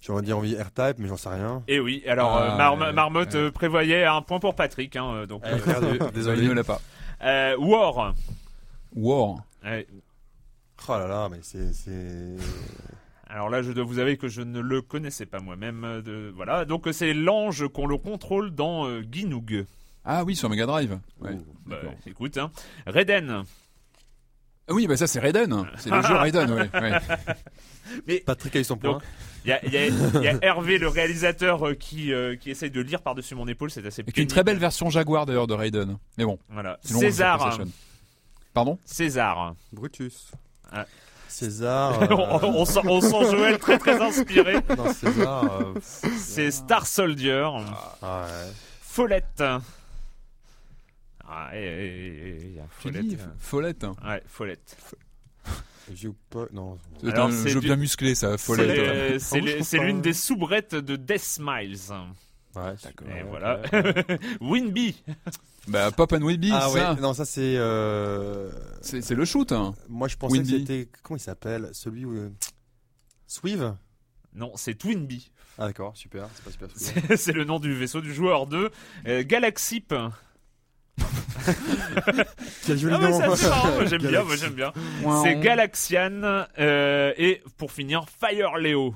[0.00, 1.62] J'aurais dit envie R-Type, mais j'en sais rien.
[1.68, 3.40] Et oui, alors Ah, euh, Mar- ouais, Marmotte ouais.
[3.40, 4.94] euh, prévoyait un point pour Patrick.
[4.96, 6.46] Hein, euh, donc, Eh, merde, Il Désolé.
[6.46, 6.80] ne l'a pas.
[7.24, 8.14] Euh, War.
[8.94, 9.36] War.
[9.64, 9.86] Ouais,
[10.88, 12.36] Oh là là, mais c'est.
[13.28, 16.02] Alors là, je dois vous avouer que je ne le connaissais pas moi-même.
[16.04, 16.32] De...
[16.36, 19.64] Voilà, donc c'est l'ange qu'on le contrôle dans euh, Ginoog.
[20.04, 20.98] Ah oui, sur Mega Drive.
[21.20, 21.36] Ouais.
[21.66, 22.50] Bah, écoute, hein.
[22.86, 23.42] Raiden.
[24.68, 25.64] Ah oui, bah ça c'est Raiden.
[25.78, 26.68] C'est le jeu Raiden, ouais.
[26.74, 26.90] ouais.
[28.08, 28.98] Donc, Patrick a eu son point.
[29.44, 33.00] Il y a, y y Hervé, le réalisateur, euh, qui, euh, qui essaye de lire
[33.00, 33.70] par-dessus mon épaule.
[33.70, 35.96] C'est assez Avec une très belle version Jaguar d'ailleurs de Raiden.
[36.18, 36.78] Mais bon, Voilà.
[36.82, 37.58] sinon sur César.
[38.52, 38.76] Pardon?
[38.84, 39.54] César.
[39.72, 40.32] Brutus.
[40.72, 40.84] Ah.
[41.28, 42.00] César.
[42.10, 44.56] on, euh, on sent, on sent Joël très très inspiré.
[44.76, 45.44] Non, César.
[45.62, 45.74] euh,
[46.16, 47.48] C'est Star Soldier.
[48.02, 48.52] ah, ouais.
[48.82, 49.44] Follette.
[51.28, 53.18] Ah, et, et- et- et- il y a Follette.
[53.38, 53.84] Follette.
[54.04, 54.76] Ouais, Follette.
[56.30, 56.46] Pas.
[56.52, 56.78] Non.
[57.00, 58.78] C'est un jeu bien musclé ça, Follette.
[59.14, 59.84] Ah c'est c'est pas.
[59.84, 61.76] l'une des soubrettes de Death Smiles.
[62.56, 63.08] Ouais, D'accord.
[63.08, 63.60] Et voilà.
[63.72, 64.18] ouais.
[64.40, 65.02] Winby.
[65.68, 66.94] Bah Pop and Wilby, Ah ça.
[66.94, 67.54] ouais, non, ça c'est.
[67.56, 68.50] euh,
[68.80, 69.52] C'est c'est le shoot.
[69.52, 69.74] Hein.
[69.88, 70.52] Moi je pensais Winby.
[70.52, 70.88] que c'était.
[71.02, 71.68] Comment il s'appelle?
[71.72, 72.14] Celui où.
[72.16, 72.30] euh,
[73.28, 73.74] Swive
[74.34, 75.30] Non, c'est Twinbee.
[75.58, 76.28] Ah d'accord, super.
[76.34, 76.68] C'est pas super.
[76.76, 77.02] super.
[77.08, 78.70] C'est c'est le nom du vaisseau du joueur 2.
[79.06, 79.94] Euh, Galaxip.
[82.66, 83.20] Quel joli Ah nom
[83.86, 84.72] j'aime bien, moi j'aime bien.
[85.22, 86.20] C'est Galaxian
[86.58, 88.94] euh, et pour finir Fire Leo.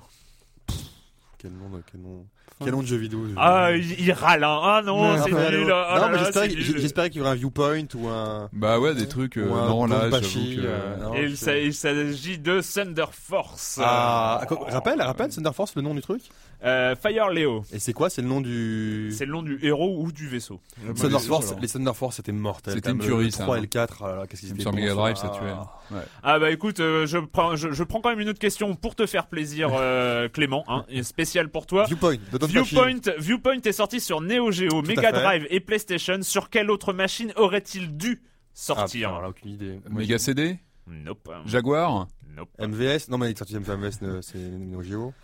[1.38, 2.26] Quel nom de, quel nom,
[2.62, 4.60] quel nom de jeu vidéo je- Ah, il, râle, hein.
[4.62, 5.72] Ah non, Ouais, c'est nul.
[5.72, 6.80] Ah j'espérais c'est qu'il- nul.
[6.82, 8.50] j'espérais qu'il y aurait un viewpoint ou un.
[8.52, 9.38] Bah ouais, des trucs.
[9.38, 10.66] euh, un non, là, Bonbachi, que.
[10.66, 13.78] euh, non, Et je il s'agit de Thunder Force.
[13.82, 16.22] Ah, co- rappelle, rappelle, Thunder Force, le nom du truc?
[16.62, 17.62] Euh, Fire Leo.
[17.72, 18.10] Et c'est quoi?
[18.10, 19.10] C'est le nom du.
[19.16, 20.60] C'est le nom du héros ou du vaisseau.
[20.94, 21.60] Thunder les- Force, alors.
[21.60, 22.74] les Thunder Force c'était mortel.
[22.74, 23.62] C'était une tuerie, Le ça, 3 et hein.
[23.62, 24.94] le 4, ah là là, qu'est-ce qu'ils étaient Sur Mega ça?
[24.94, 25.38] Drive, ça Ah.
[25.38, 25.96] tuait.
[25.96, 26.02] Ouais.
[26.22, 28.94] Ah bah écoute, euh, je, prends, je, je prends quand même une autre question pour
[28.94, 30.64] te faire plaisir, euh, Clément.
[30.68, 31.84] Hein, et spécial pour toi.
[31.86, 35.12] Viewpoint, de Viewpoint, Viewpoint est sorti sur Neo Geo, Mega.
[35.12, 36.20] Drive et PlayStation.
[36.22, 39.80] Sur quelle autre machine aurait-il dû Ah, sortir putain, alors, aucune idée.
[39.88, 41.30] Mega CD Nope.
[41.46, 42.06] Jaguar?
[42.36, 42.50] Nope.
[42.58, 45.14] MVS Non, mais il est sorti MVS, c'est Neo Geo.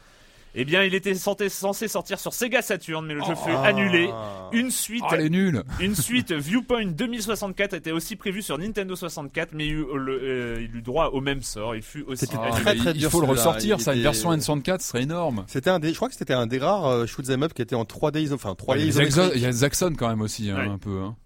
[0.58, 3.64] Eh bien, il était censé, censé sortir sur Sega Saturn, mais le jeu fut Ah.
[3.66, 4.08] annulé.
[4.52, 8.96] Une suite, Oh, elle est nulle une suite Viewpoint 2064 était aussi prévue sur Nintendo
[8.96, 11.76] 64, mais il eut, le- euh, il eut droit au même sort.
[11.76, 12.62] Il fut aussi C'était annulé.
[12.62, 15.44] très, très Il dur, faut le ressortir, ça, une version N64 serait énorme.
[15.46, 17.60] C'était un des, je crois que c'était un des rares euh, shoot 'em up qui
[17.60, 19.32] était en 3D, iso- enfin 3D Il y a Zaxxon- isométrique.
[19.36, 20.68] il y a Zaxxon quand même aussi, hein, Ouais.
[20.68, 21.02] un peu.
[21.02, 21.16] Hein.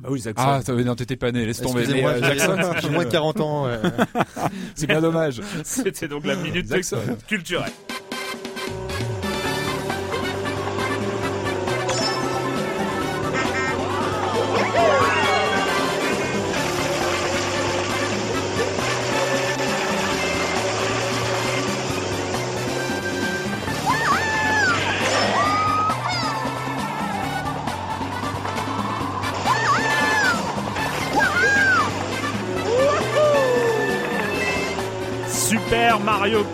[0.00, 0.44] Bah oui, Zaxxon.
[0.46, 1.80] Ah, t'avais- non, t'étais pas né, laisse tomber.
[1.80, 3.66] Excusez-moi, Mais, euh, j'ai- Jackson, j'ai moins de 40 ans.
[4.74, 5.40] c'est bien dommage.
[5.64, 6.66] C'était donc la minute
[7.26, 7.72] culturelle.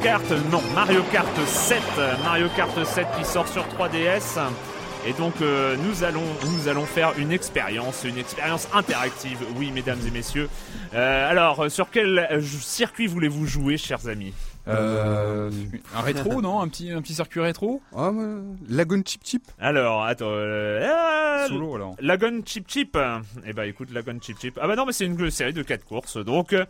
[0.04, 1.80] Non, Mario Kart 7,
[2.22, 4.38] Mario Kart 7 qui sort sur 3DS.
[5.06, 9.38] Et donc euh, nous allons nous allons faire une expérience, une expérience interactive.
[9.56, 10.50] Oui, mesdames et messieurs.
[10.92, 14.34] Euh, alors, sur quel circuit voulez-vous jouer, chers amis?
[14.66, 15.50] Euh,
[15.94, 18.24] un rétro, non Un petit, un petit circuit rétro Ah, ouais.
[18.68, 20.26] Lagon Chip Chip Alors, attends.
[20.30, 21.96] euh, ah, Solo alors.
[22.00, 22.96] Lagon Chip Chip.
[23.46, 24.58] Eh ben écoute, Lagon Chip Chip.
[24.62, 26.16] Ah bah non, mais c'est une série de quatre courses.
[26.16, 26.64] Donc, euh,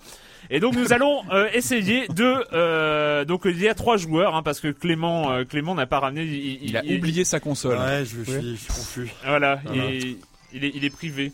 [0.50, 2.44] et donc nous allons euh, essayer de.
[2.52, 6.00] euh, donc il y a trois joueurs, hein, parce que Clément, euh, Clément n'a pas
[6.00, 6.24] ramené.
[6.24, 7.78] Il, Il a oublié sa console.
[7.78, 9.12] Ouais, je, je suis, je suis confus.
[9.24, 9.84] Voilà, Voilà.
[9.90, 10.16] Il,
[10.52, 11.32] il est, il est privé.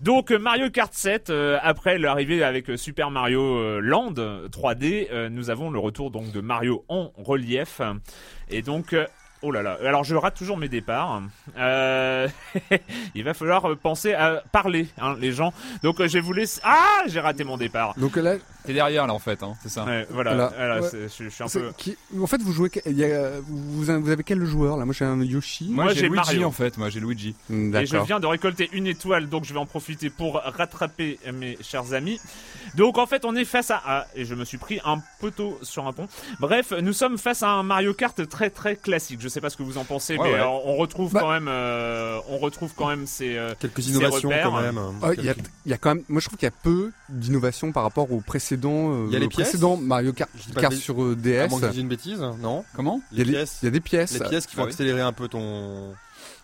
[0.00, 4.48] Donc euh, Mario Kart 7, euh, après l'arrivée avec euh, Super Mario euh, Land euh,
[4.48, 7.80] 3D, euh, nous avons le retour donc de Mario en relief.
[8.50, 8.94] Et donc,
[9.42, 11.22] oh là là, alors je rate toujours mes départs.
[11.58, 12.28] Euh,
[13.14, 15.52] il va falloir penser à parler, hein, les gens.
[15.82, 16.60] Donc je vais vous laisser...
[16.64, 17.94] Ah, j'ai raté mon départ.
[17.98, 18.34] Donc là,
[18.64, 19.84] T'es derrière là en fait, hein, c'est ça.
[19.84, 20.52] Ouais, voilà, Voilà.
[20.56, 20.88] voilà, Ouais.
[20.90, 21.72] c'est- je, je suis un peu...
[21.78, 22.70] qui- en fait, vous jouez.
[22.86, 24.84] il y a- vous, vous avez quel joueur là?
[24.84, 25.68] Moi, j'ai un Yoshi.
[25.70, 26.48] Moi, Moi, j'ai Luigi Mario.
[26.48, 27.34] en fait, moi j'ai Luigi.
[27.48, 31.18] Hmm, Et je viens de récolter une étoile, donc je vais en profiter pour rattraper
[31.32, 32.20] mes chers amis.
[32.74, 33.80] Donc en fait, on est face à...
[33.86, 36.08] Ah, et je me suis pris un poteau sur un pont.
[36.40, 39.20] Bref, nous sommes face à un Mario Kart très très classique.
[39.22, 40.40] Je sais pas ce que vous en pensez, Ouais, mais ouais.
[40.40, 41.48] euh, on retrouve Bah- quand même...
[41.48, 43.36] euh, on retrouve quand même ces...
[43.36, 44.44] euh, Quelques Ces innovations repères.
[44.50, 44.78] quand même.
[45.02, 45.34] Ah, Il y, a,
[45.64, 48.12] il y a quand même, moi je trouve qu'il y a peu d'innovation par rapport
[48.12, 50.60] au précédent, euh, Il y a les au pièces précédent Mario Kart, Je dis pas
[50.62, 51.48] Kart sur euh, DS.
[51.48, 53.58] que je dise une bêtise, non Comment Il y, Les a des, pièces.
[53.62, 54.12] il y a des pièces.
[54.18, 54.72] Les pièces qui vont Ah oui.
[54.72, 55.94] accélérer un peu ton.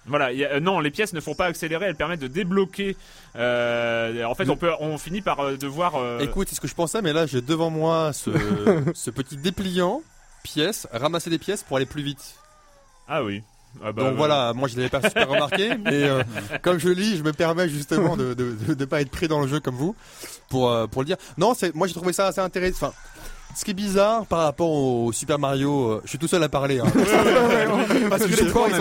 [0.07, 2.27] Voilà, il y a- euh, non, les pièces ne font pas accélérer, elles permettent de
[2.29, 2.95] débloquer.
[3.37, 5.95] euh, en fait, on peut, on finit par euh, devoir.
[5.97, 8.31] euh, Écoute, c'est ce que je pensais, mais là j'ai devant moi ce,
[8.95, 10.03] ce petit dépliant
[10.43, 12.35] pièces, ramasser des pièces pour aller plus vite.
[13.09, 13.43] Ah oui.
[13.83, 16.23] Ah bah, Donc voilà, moi je l'avais pas super remarqué, mais euh,
[16.63, 19.61] comme je lis, je me permets justement de, de, pas être pris dans le jeu
[19.61, 19.95] comme vous
[20.49, 21.17] pour euh, pour le dire.
[21.39, 22.89] Non, c'est moi j'ai trouvé ça assez intéressant.
[22.89, 22.93] Enfin,
[23.55, 26.49] ce qui est bizarre par rapport au Super Mario, euh, je suis tout seul à
[26.49, 26.81] parler.
[26.81, 26.87] Hein.
[28.11, 28.81] Parce que les trois ils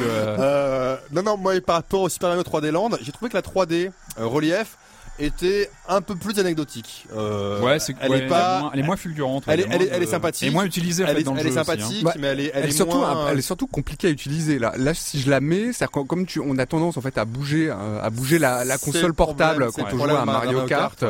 [0.00, 3.42] Euh, non, non, moi par rapport au Super Mario 3D Land, j'ai trouvé que la
[3.42, 4.76] 3D euh, relief
[5.18, 7.06] était un peu plus anecdotique.
[7.14, 8.60] Euh, ouais, c'est elle ouais, est pas.
[8.60, 9.44] moins- elle est moins fulgurante.
[9.46, 10.42] Elle est- elle est- moins elle est sympathique.
[10.42, 11.74] Elle est moins utilisée en Elle est, dans le elle est jeu aussi, hein.
[11.76, 14.10] sympathique, mais elle est, elle Elle est, est surtout, moins, elle est surtout compliquée à
[14.10, 14.72] utiliser là.
[14.76, 17.70] Là, si je la mets, c'est comme tu, on a tendance en fait à bouger,
[17.70, 21.00] à bouger la, console le portable quand on joue à Mario Kart.
[21.02, 21.08] ouais.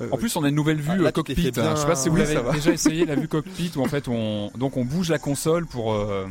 [0.00, 1.34] Euh, En plus, on a une nouvelle vue Ah, là, euh, cockpit.
[1.34, 1.72] fait bien- hein.
[1.74, 4.08] Je sais pas si vous Oui, l'avez déjà essayé la vue cockpit où en fait
[4.08, 6.26] on donc on bouge la console pour euh,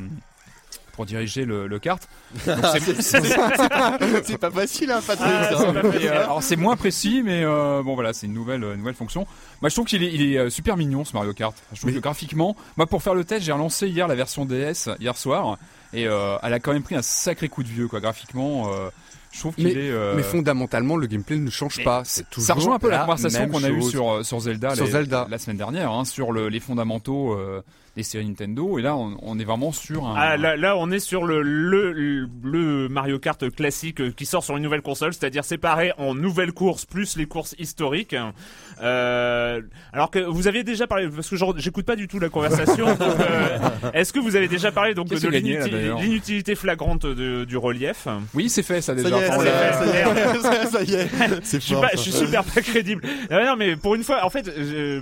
[0.99, 2.05] pour diriger le, le kart.
[2.99, 5.29] C'est- pas facile, hein, Patrick.
[5.31, 8.75] Ah, pas euh, alors c'est moins précis, mais euh, bon voilà, c'est une nouvelle euh,
[8.75, 9.25] nouvelle fonction.
[9.61, 11.55] Moi je trouve qu'il est, il est euh, super mignon ce Mario Kart.
[11.71, 14.43] Je trouve Mais- que graphiquement, moi pour faire le test, j'ai relancé hier la version
[14.45, 15.57] DS hier soir
[15.93, 18.01] et euh, elle a quand même pris un sacré coup de vieux quoi.
[18.01, 18.89] Graphiquement, euh,
[19.31, 19.91] je trouve qu'il Mais- est.
[19.91, 22.01] euh, Mais fondamentalement, le gameplay ne change mais pas.
[22.03, 24.75] C'est toujours ça rejoint un peu la, la conversation qu'on a eue sur, sur Zelda,
[24.75, 25.27] Sur les- Zelda.
[25.29, 27.61] la semaine dernière, hein, sur le- les fondamentaux euh,
[27.95, 28.79] des séries Nintendo.
[28.79, 30.15] Et là, on, on est vraiment sur un.
[30.17, 34.43] Ah, là, là, on est sur le, le, le Mario Kart classique euh, qui sort
[34.43, 38.15] sur une nouvelle console, c'est-à-dire séparé en nouvelles courses plus les courses historiques.
[38.81, 39.61] Euh,
[39.91, 42.87] alors que vous aviez déjà parlé, parce que j'écoute pas du tout la conversation.
[43.01, 43.57] euh,
[43.93, 48.07] Est-ce que vous avez déjà parlé donc de l'inutilité flagrante de- du relief?
[48.33, 49.09] Oui, c'est fait, ça déjà.
[50.69, 51.07] ça y est.
[51.43, 53.03] C'est Je suis je super pas crédible.
[53.29, 54.49] Non, non, mais pour une fois, en fait,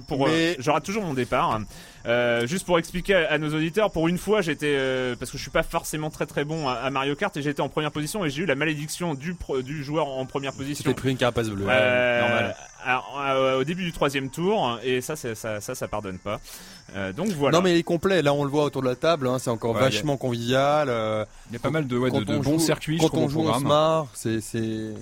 [0.08, 1.60] pour, rate toujours mon départ.
[2.08, 5.38] Euh, juste pour expliquer à, à nos auditeurs, pour une fois, j'étais euh, parce que
[5.38, 7.92] je suis pas forcément très très bon à, à Mario Kart et j'étais en première
[7.92, 10.90] position et j'ai eu la malédiction du pro- du joueur en première position.
[10.90, 11.66] t'es pris une carapace bleue.
[11.68, 12.56] Euh, normal.
[12.86, 16.40] alors, euh, au début du troisième tour et ça ça ça ça pardonne pas.
[16.96, 17.58] Euh, donc voilà.
[17.58, 19.50] Non mais il est complet, là on le voit autour de la table, hein, c'est
[19.50, 20.88] encore Ouais, vachement convivial.
[20.90, 22.98] euh, Il y a pas mal de, ouais, de, quand de on bons joue- circuits,
[22.98, 24.40] je Quand trouve, on joue, on se marre, c'est...
[24.40, 24.94] c'est-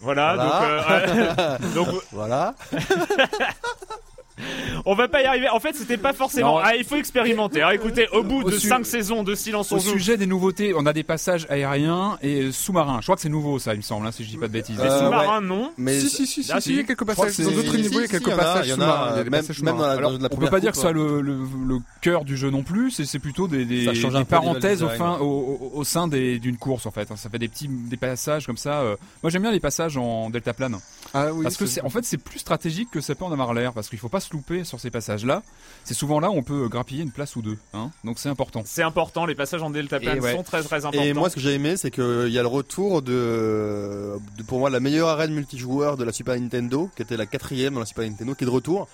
[0.00, 1.06] voilà, Voilà.
[1.06, 2.54] donc, euh, donc Voilà.
[4.86, 5.48] on va pas y arriver.
[5.48, 6.56] En fait, c'était pas forcément.
[6.58, 6.62] Non.
[6.64, 7.60] Ah, il faut expérimenter.
[7.60, 9.90] Alors écoutez, au bout Au de su- 5 saisons de silence Au joue.
[9.92, 12.98] sujet des nouveautés, on a des passages aériens et sous-marins.
[13.00, 14.52] Je crois que c'est nouveau, ça, il me semble, hein, si je dis pas de
[14.52, 14.78] bêtises.
[14.78, 15.72] Les Euh, sous-marins non.
[15.76, 16.86] Mais Si, si, si, si, Ah, si, il y a si.
[16.88, 17.36] quelques passages.
[17.38, 19.16] Dans d'autres si, niveaux, il y a si, quelques il y en a, passages sous-marins.
[19.62, 22.24] Même- dans la- Alors, la on peut pas dire que soit le, le, le cœur
[22.24, 25.22] du jeu non plus, c'est plutôt des, Ça parenthèses au, level fin, design.
[25.26, 27.10] au, au- au sein d'une course en fait.
[27.10, 27.16] hein.
[27.16, 28.80] Ça fait des petits des passages comme ça.
[28.80, 28.96] euh.
[29.22, 30.76] Moi j'aime bien les passages en delta plane
[31.14, 33.72] Ah oui, parce que en fait c'est plus stratégique que ça peut en avoir l'air
[33.72, 35.42] parce qu'il faut pas se louper sur ces passages là.
[35.84, 37.58] C'est souvent là où on peut grappiller une place ou deux.
[37.74, 37.90] Hein.
[38.04, 38.62] Donc c'est important.
[38.64, 39.26] C'est important.
[39.26, 40.34] Les passages en delta plane ouais.
[40.34, 41.02] sont très très importants.
[41.02, 44.58] Et moi, ce que j'ai aimé, c'est qu'il y a le retour de, de, pour
[44.58, 47.86] moi, la meilleure arène multijoueur de la Super Nintendo, qui était la quatrième dans la
[47.86, 48.88] Super Nintendo, qui est de retour.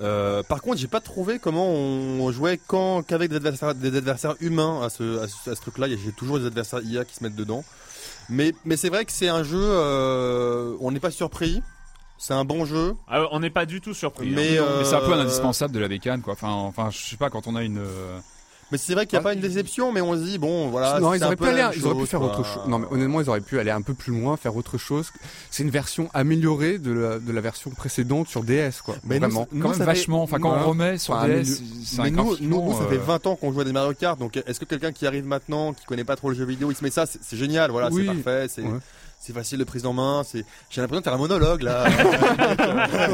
[0.00, 4.36] Euh, par contre, j'ai pas trouvé comment on jouait quand qu'avec des adversaires, des adversaires
[4.40, 5.88] humains à ce, à ce, à ce truc-là.
[5.88, 7.64] J'ai toujours des adversaires IA qui se mettent dedans.
[8.28, 11.62] Mais, mais c'est vrai que c'est un jeu, euh, on n'est pas surpris.
[12.18, 14.28] C'est un bon jeu, Ah, on n'est pas du tout surpris.
[14.28, 14.32] hein.
[14.34, 16.32] mais, euh, Mais c'est un peu un indispensable de la bécane quoi.
[16.32, 18.18] Enfin enfin je sais pas quand on a une euh,
[18.72, 20.98] Mais c'est vrai qu'il n'y a pas une déception, mais on se dit bon, voilà.
[21.00, 22.28] non, c'est ils un auraient peu pu aller, même ils auraient pu chose, faire quoi.
[22.30, 22.62] autre chose.
[22.66, 25.10] Non, mais honnêtement, ils auraient pu aller un peu plus loin, faire autre chose.
[25.50, 28.96] C'est une version améliorée de la, de la version précédente sur DS, quoi.
[29.04, 29.46] Mais Vraiment.
[29.52, 30.22] nous, Quand ça même fait- vachement.
[30.24, 31.44] Enfin, quand on remet sur Enfin, DS, mais-
[31.84, 33.94] c'est un Mais nous, nous, ça euh, fait 20 ans qu'on joue à des Mario
[33.94, 36.70] Kart, donc est-ce que quelqu'un qui arrive maintenant, qui connaît pas trop le jeu vidéo,
[36.70, 38.04] il se met ça, c'est c'est génial, voilà, Oui.
[38.06, 38.78] c'est parfait, c'est Ouais.
[39.20, 41.84] C'est facile de prise en main, c'est j'ai l'impression de faire un monologue là.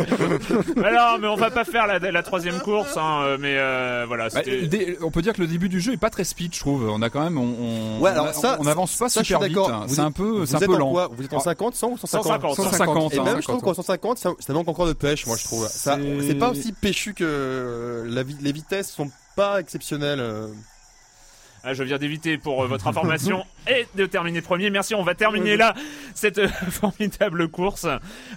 [0.76, 4.04] Mais non, mais on va pas faire la, la troisième course, hein, euh, mais euh,
[4.06, 4.28] voilà.
[4.28, 4.40] Bah,
[5.02, 6.88] on peut dire que le début du jeu est pas très speed, je trouve.
[6.88, 9.24] On a quand même, on, on, Ouais, alors on, ça, on avance pas ça, je
[9.26, 9.56] suis super vite.
[9.56, 9.70] d'accord.
[9.72, 9.86] hein.
[9.88, 10.92] C'est un peu, c'est un peu en lent.
[10.92, 11.44] quoi Vous êtes en Ah.
[11.44, 12.56] 50, 100 ou 150 150.
[12.72, 13.14] 150.
[13.14, 13.24] Et hein.
[13.24, 15.66] même je trouve qu'en 150, ça, ça manque encore de pêche, moi je trouve.
[15.68, 20.22] Ça, C'est- pas aussi péchu que euh, la les vitesses sont pas exceptionnelles.
[21.66, 24.68] Ah, je viens d'éviter pour euh, votre information et de terminer premier.
[24.70, 25.74] Merci, on va terminer là
[26.14, 27.86] cette euh, formidable course.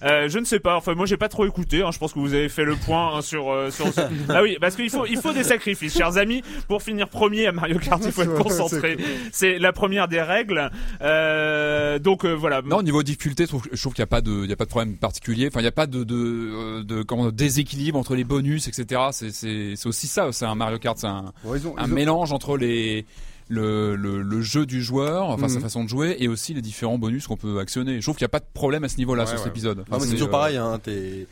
[0.04, 2.20] Euh, je ne sais pas, enfin moi j'ai pas trop écouté, hein, je pense que
[2.20, 4.00] vous avez fait le point hein, sur, euh, sur ce-
[4.30, 7.52] Ah oui, parce qu'il faut, il faut des sacrifices, chers amis, pour finir premier à
[7.52, 8.98] Mario Kart, il faut être concentré.
[9.32, 10.70] C'est la première des règles.
[11.02, 12.62] Euh, donc euh, voilà.
[12.62, 13.50] Non, au niveau difficulté, je
[13.82, 15.48] trouve, qu'il n'y a pas de, il y a pas de problème particulier.
[15.48, 19.02] Enfin, il n'y a pas de, de, de, comment, déséquilibre entre les bonus, etc.
[19.12, 20.32] C'est, c'est, c'est aussi ça.
[20.32, 23.06] C'est un Mario Kart, c'est un, ont- un ont- mélange entre les,
[23.50, 25.62] le, le, le jeu du joueur, enfin sa Mhm.
[25.62, 27.96] façon de jouer, et aussi les différents bonus qu'on peut actionner.
[27.96, 29.44] Je trouve qu'il n'y a pas de problème à ce niveau-là Ouais, sur ouais.
[29.44, 29.86] cet épisode.
[29.92, 31.26] Ah, c'est toujours euh, pareil, hein, il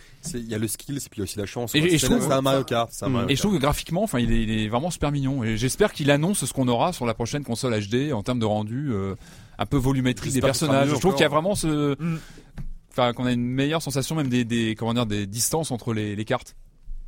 [0.50, 1.76] y a le skill, et puis il y a aussi la chance.
[1.76, 3.10] Et- je trouve- c'est un Mario Kart, c'est un.
[3.10, 3.48] Mario Et je Kart.
[3.50, 5.44] trouve que graphiquement, enfin, il est, il est vraiment super mignon.
[5.44, 8.46] Et j'espère qu'il annonce ce qu'on aura sur la prochaine console HD en termes de
[8.46, 9.16] rendu, euh,
[9.58, 10.90] un peu volumétrique des personnages.
[10.90, 12.18] Je trouve qu'il y a vraiment ce, Mm.
[12.92, 16.16] enfin, qu'on a une meilleure sensation même des, des, comment dire, des distances entre les,
[16.16, 16.56] les cartes.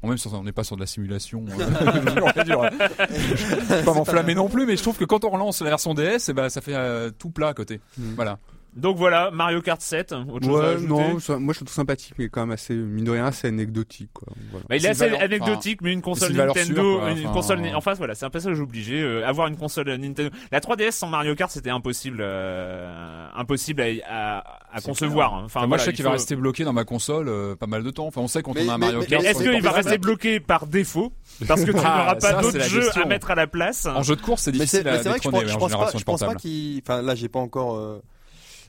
[0.02, 2.70] Bon, même si on n'est pas sur de la simulation, euh, dur.
[3.10, 5.94] Je vais pas m'enflammer non plus, mais je trouve que quand on relance la version
[5.94, 7.82] DS, eh ben, ça fait euh, tout plat à côté.
[7.98, 8.14] Mm.
[8.16, 8.38] Voilà.
[8.78, 10.14] Donc voilà, Mario Kart 7.
[10.32, 12.52] Autre chose à Ouais, ajouter non, ça- moi je le trouve sympathique, mais quand même
[12.52, 14.28] assez, mine de rien, assez anecdotique, quoi.
[14.52, 14.66] Voilà.
[14.70, 17.60] Bah, il est assez valeur- anecdotique, mais une console Nintendo, sûre, quoi, une enfin, console,
[17.66, 19.02] euh, en face, voilà, c'est un peu ça que j'ai obligé.
[19.02, 20.30] euh, avoir une console Nintendo.
[20.52, 24.44] La 3DS sans Mario Kart, c'était impossible, euh, impossible à, à,
[24.78, 25.34] à concevoir.
[25.34, 25.42] hein.
[25.46, 27.30] Enfin, Enfin, moi, voilà, je sais il qu'il va faut- rester bloqué dans ma console
[27.30, 28.06] euh, pas mal de temps.
[28.08, 29.24] Enfin, on sait quand Mais- on a un Mario mais- Kart.
[29.24, 31.12] Est-ce qu'il va rester bloqué par défaut
[31.48, 33.86] Parce que tu Ah, n'auras ça, pas d'autres jeux à mettre à la place.
[33.88, 35.56] En jeu de course, c'est difficile mais à c'est vrai que je détrôner pense, je
[35.56, 36.42] en pense pas, génération je pense pas portable.
[36.42, 36.82] qu'il.
[36.84, 37.76] Enfin, là, j'ai pas encore.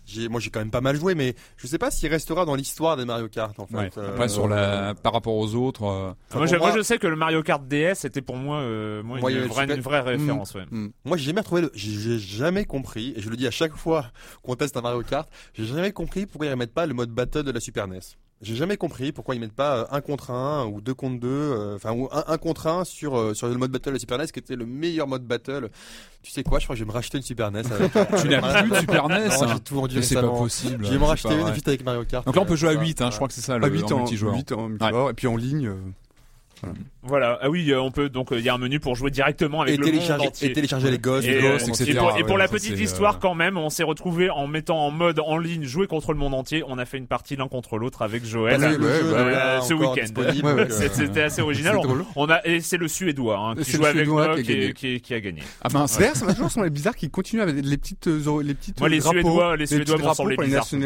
[0.08, 2.44] Euh, j'ai, moi, j'ai quand même pas mal joué, mais je sais pas s'il restera
[2.44, 3.76] dans l'histoire des Mario Kart, en fait.
[3.76, 3.90] Ouais.
[3.98, 6.98] Euh, Après, sur la, par rapport aux autres, euh, moi, je, moi, moi- je sais
[6.98, 10.54] que le Mario Kart DS était pour moi, euh, moi, une, vraie, une vraie référence.
[10.54, 10.64] ouais.
[11.04, 13.74] Moi, j'ai jamais retrouvé le, j'ai j'ai jamais compris, et je le dis à chaque
[13.76, 14.06] fois
[14.42, 17.42] qu'on teste un Mario Kart, j'ai jamais compris pourquoi ils remettent pas le mode battle
[17.42, 17.98] de la Super NES.
[18.40, 21.28] J'ai jamais compris pourquoi ils mettent pas euh, un contre un ou deux contre deux,
[21.28, 24.16] euh, enfin ou un, un contre un sur euh, sur le mode battle de Super
[24.16, 25.70] NES qui était le meilleur mode battle.
[26.22, 26.60] Tu sais quoi?
[26.60, 27.62] Je crois que je vais me racheter une Super NES.
[27.70, 29.26] Avec, tu n'as plus de Super NES.
[29.28, 29.46] Non, hein.
[29.54, 30.84] j'ai tout vendu c'est pas possible.
[30.84, 31.52] Je vais me racheter pas une vrai.
[31.52, 32.24] vite avec Mario Kart.
[32.24, 33.10] Donc là, on peut jouer à Ça, 8, hein, voilà.
[33.10, 34.34] je crois que c'est ça, À le, 8 en en, multijoueur.
[34.34, 35.72] 8 en multijoueur, et puis en ligne.
[37.02, 37.38] Voilà.
[37.40, 38.08] Ah oui, euh, on peut.
[38.08, 40.26] Donc, euh, il y a un menu pour jouer directement avec Et le monde télécharger,
[40.28, 40.50] entier.
[40.50, 41.94] et télécharger les gosses, Et, les euh, et etc.
[41.98, 44.46] pour, et pour Ouais, la petite c'est, histoire, euh, quand même, on s'est retrouvé en
[44.46, 46.62] mettant en mode en ligne jouer contre le monde entier.
[46.66, 48.60] On a fait une partie l'un contre l'autre avec Joël.
[48.60, 50.12] Bah, euh, pas ce encore week-end.
[50.44, 51.74] euh, C'est- C'était assez original.
[51.76, 52.04] C'est On, drôle.
[52.16, 54.40] on a et c'est le Suédois hein, qui C'est joue le avec Suédois moi qui
[54.40, 54.72] a qui, gagné.
[54.74, 55.42] qui- qui a gagné.
[55.62, 55.98] Ah mince.
[55.98, 59.00] D'ailleurs, ça m'a toujours semblé bizarre qu'ils continuent avec les petites, les petites Moi, les
[59.00, 60.66] Suédois- les Suédois m'ont semblé les bizarres.
[60.68, 60.76] Je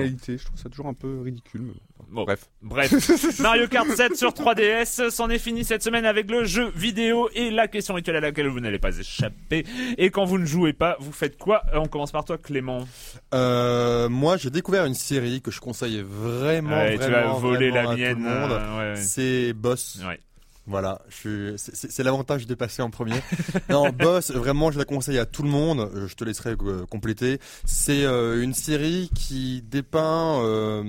[0.44, 1.72] trouve ça toujours un peu ridicule.
[2.12, 2.24] Bon.
[2.24, 2.44] Bref.
[2.60, 7.30] Bref, Mario Kart 7 sur 3DS, c'en est fini cette semaine avec le jeu vidéo
[7.34, 9.64] et la question rituelle à laquelle vous n'allez pas échapper.
[9.96, 11.62] Et quand vous ne jouez pas, vous faites quoi?
[11.72, 12.86] On commence par toi, Clément.
[13.34, 17.70] Euh, moi, j'ai découvert une série que je conseille vraiment, Ouais, tu vraiment, vas voler
[17.70, 18.22] la à tout mienne.
[18.22, 18.52] le monde.
[18.52, 19.98] euh, ouais, C'est Boss.
[20.06, 20.20] ouais.
[20.66, 23.20] Voilà, je suis- c'est- l'avantage de passer en premier.
[23.68, 25.80] non, Boss, vraiment, je la conseille à tout le monde.
[25.80, 27.40] Euh, Je te laisserai euh, compléter.
[27.64, 30.84] C'est euh, une série qui dépeint euh,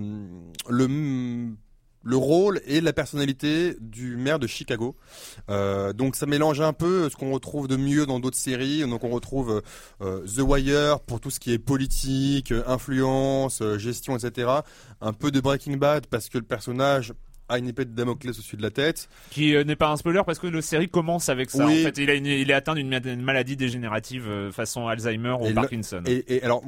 [0.70, 1.50] le
[2.06, 4.98] le rôle et la personnalité du maire de Chicago.
[5.50, 8.82] Euh, donc ça mélange un peu ce qu'on retrouve de mieux dans d'autres séries.
[8.82, 9.62] Donc on retrouve
[10.02, 14.50] euh, The Wire pour tout ce qui est politique, influence, gestion, etc.
[15.00, 17.14] Un peu de Breaking Bad parce que le personnage
[17.50, 19.10] a une épée de Damoclès au-dessus de la tête.
[19.30, 21.66] Qui euh, n'est pas un spoiler parce que la série commence avec ça.
[21.66, 21.82] Oui.
[21.82, 24.88] En fait, il, a une- il est atteint d'une ma- d'une maladie dégénérative euh, façon
[24.88, 26.02] Alzheimer ou Et le- Parkinson.
[26.08, 26.64] Et, et alors,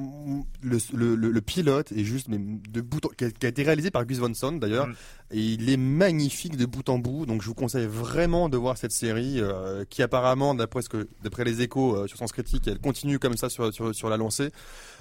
[0.61, 3.49] le, le, le- le pilote est juste mais de bout en- qui, a, qui a
[3.49, 4.95] été réalisé par Gus Sant d'ailleurs, Mm.
[5.32, 7.26] Et il est magnifique de bout en bout.
[7.26, 11.07] Donc, je vous conseille vraiment de voir cette série euh, qui apparemment, d'après ce que,
[11.23, 14.17] d'après les échos euh, sur Sens Critique, elle continue comme ça sur, sur, sur la
[14.17, 14.51] lancée.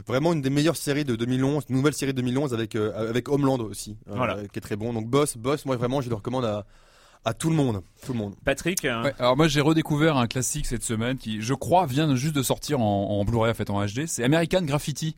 [0.07, 3.29] Vraiment une des meilleures séries de 2011, une nouvelle série de 2011 avec euh, avec
[3.29, 4.37] Homeland aussi, Voilà.
[4.53, 4.93] qui est très bon.
[4.93, 6.65] Donc, Boss, Boss, moi vraiment, je le recommande à
[7.27, 8.35] À tout le monde, tout le monde.
[8.45, 12.15] Patrick euh, Ouais, alors moi j'ai redécouvert un classique cette semaine qui, je crois, vient
[12.17, 14.07] juste de sortir en, en Blu-ray en fait en HD.
[14.07, 15.17] C'est American Graffiti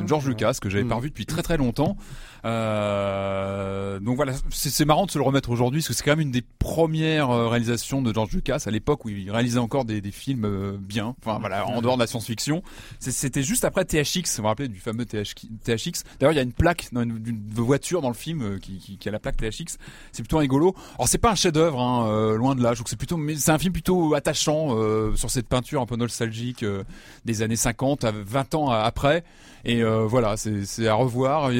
[0.00, 1.96] de George Lucas que j'avais pas revu depuis très très longtemps.
[2.44, 6.20] Euh, donc voilà, c'est marrant de se le remettre aujourd'hui parce que c'est quand même
[6.20, 10.00] une des premières euh, réalisations de George Lucas à l'époque où il réalisait encore des,
[10.00, 11.16] des films euh, bien.
[11.24, 12.62] Enfin voilà, en dehors de la science-fiction.
[13.00, 14.36] C'était juste après THX.
[14.36, 17.22] Vous vous rappelez du fameux THX THX D'ailleurs, il y a une plaque dans une,
[17.26, 19.78] une voiture dans le film qui, qui, qui a la plaque THX.
[20.12, 20.74] C'est plutôt rigolo.
[20.96, 22.70] Alors c'est pas un chef-d'œuvre, hein, euh, loin de là.
[22.70, 25.80] Je trouve que c'est plutôt, mais c'est un film plutôt attachant euh, sur cette peinture
[25.80, 26.82] un peu nostalgique euh,
[27.24, 29.22] des années 50, à 20 ans après.
[29.64, 31.50] Et voilà, c'est à revoir.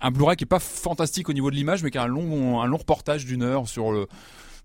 [0.00, 2.62] Un Blu-ray qui est pas fantastique au niveau de l'image, mais qui a un long,
[2.62, 4.06] un long reportage d'une heure sur le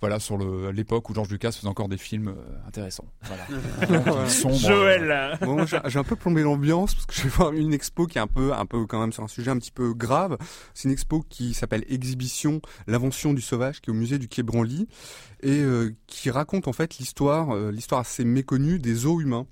[0.01, 3.05] voilà sur le l'époque où George Lucas faisait encore des films euh, intéressants.
[3.23, 4.27] Voilà.
[4.29, 8.05] Sombre, Joël Bon, j'ai un peu plombé l'ambiance parce que je vais voir une expo
[8.05, 10.37] qui est un peu, un peu quand même sur un sujet un petit peu grave.
[10.73, 14.43] C'est une expo qui s'appelle Exhibition, l'invention du sauvage, qui est au musée du Quai
[14.43, 14.87] Branly
[15.41, 19.47] et euh, qui raconte en fait l'histoire, euh, l'histoire assez méconnue des os humains.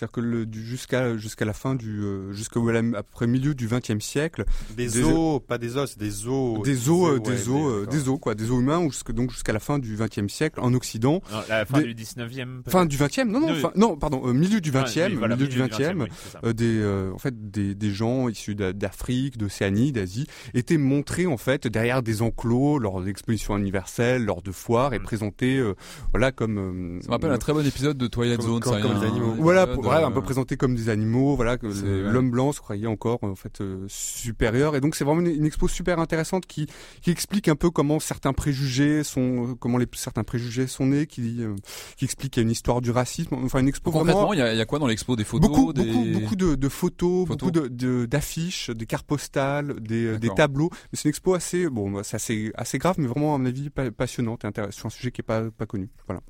[0.00, 3.54] C'est-à-dire que le- du- jusqu'à jusqu'à la fin du euh, jusqu'au à peu près milieu
[3.54, 6.62] du XXe siècle, Des, Des- os, pas des os, des os.
[6.62, 9.12] des os, euh, ouais, des os, euh, des os quoi, des os humains, ou jusque,
[9.12, 11.20] donc jusqu'à la fin du XXe siècle en Occident.
[11.30, 12.72] Non, La fin Des- du 19e peut-être.
[12.72, 15.36] Fin du XXe, non non, fin- non pardon, euh, milieu du Enfin, XXe, oui, voilà,
[15.36, 15.78] milieu du XXe.
[15.96, 16.06] oui,
[16.44, 21.26] euh, des euh, en fait des, des gens issus d'a- d'Afrique, d'Océanie, d'Asie étaient montrés
[21.26, 25.02] en fait derrière des enclos lors d'expositions universelles, lors de foires et Mm.
[25.02, 25.74] présentés euh,
[26.14, 28.60] voilà comme euh, Ça me rappelle un très bon épisode de Twilight Comme- Zone.
[28.60, 29.34] comme- ça, comme les un- animaux.
[29.38, 31.66] voilà, pour- voilà, un euh, peu présentés comme des animaux, voilà, que
[32.10, 35.44] l'homme blanc se croyait encore en fait euh, supérieur, et donc c'est vraiment une, une
[35.44, 36.66] expo super intéressante qui
[37.02, 41.06] qui explique un peu comment certains préjugés sont, euh, comment les certains préjugés sont nés,
[41.06, 41.54] qui euh,
[41.96, 44.42] qui explique qu'il y a une histoire du racisme, enfin une expo Concrètement, il y,
[44.42, 45.16] a, il y a quoi dans l'expo?
[45.16, 45.84] Des photos beaucoup, des...
[45.84, 47.36] beaucoup, beaucoup de, de photos, Photos.
[47.38, 50.70] beaucoup de, de- d'affiches, des cartes postales, des, euh, tableaux.
[50.72, 53.46] Mais c'est une expo assez, bon, bah, c'est assez, assez grave, mais vraiment à mon
[53.46, 55.88] avis pa- passionnante et intéressante sur un sujet qui est pas, pas connu.
[56.06, 56.20] Voilà.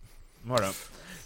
[0.46, 0.70] Voilà.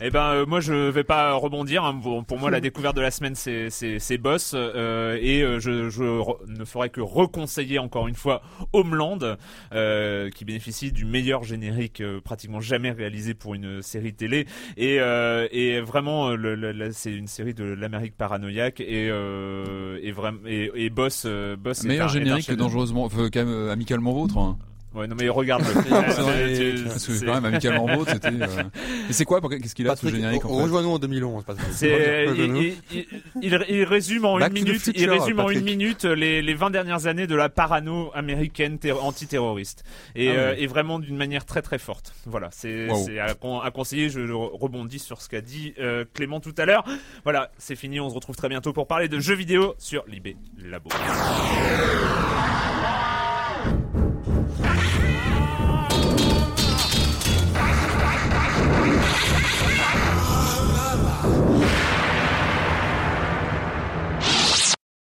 [0.00, 1.84] Eh ben euh, moi je vais pas rebondir.
[1.84, 1.98] hein.
[2.26, 5.88] Pour moi la découverte de la semaine c'est c'est c'est Boss euh, et euh, je,
[5.88, 8.42] je re- ne ferai que reconseiller encore une fois
[8.72, 9.18] Homeland
[9.72, 14.98] euh, qui bénéficie du meilleur générique euh, pratiquement jamais réalisé pour une série télé et
[15.00, 20.10] euh, et vraiment le, le- le- c'est une série de l'Amérique paranoïaque et euh, et
[20.12, 21.24] vraiment et, et Boss
[21.58, 24.38] Boss est Meilleur un- est un générique que dangereusement, euh, amicalement vôtre.
[24.38, 24.58] hein.
[24.94, 25.64] Ouais non mais regarde
[26.96, 28.28] C'est quand même amicalement vôtre, c'était.
[28.28, 28.46] euh,
[29.08, 31.44] Mais c'est quoi Qu'est-ce qu'il a ce Patrick, générique Rejoins-nous en 2011.
[31.44, 31.66] Patrick.
[31.72, 32.62] C'est, Rejoins-nous.
[32.62, 33.06] il, il,
[33.42, 37.06] il- il résume en une minute, il résume en une minute les, les 20 dernières
[37.06, 39.84] années de la parano américaine terro- antiterroriste.
[40.14, 42.14] Et, Ah euh, et vraiment d'une manière très très forte.
[42.26, 42.88] Voilà, c'est,
[43.18, 46.64] à, con- à conseiller, je re- rebondis sur ce qu'a dit euh, Clément tout à
[46.66, 46.84] l'heure.
[47.24, 50.36] Voilà, c'est fini, on se retrouve très bientôt pour parler de jeux vidéo sur Libé
[50.62, 50.90] Labo.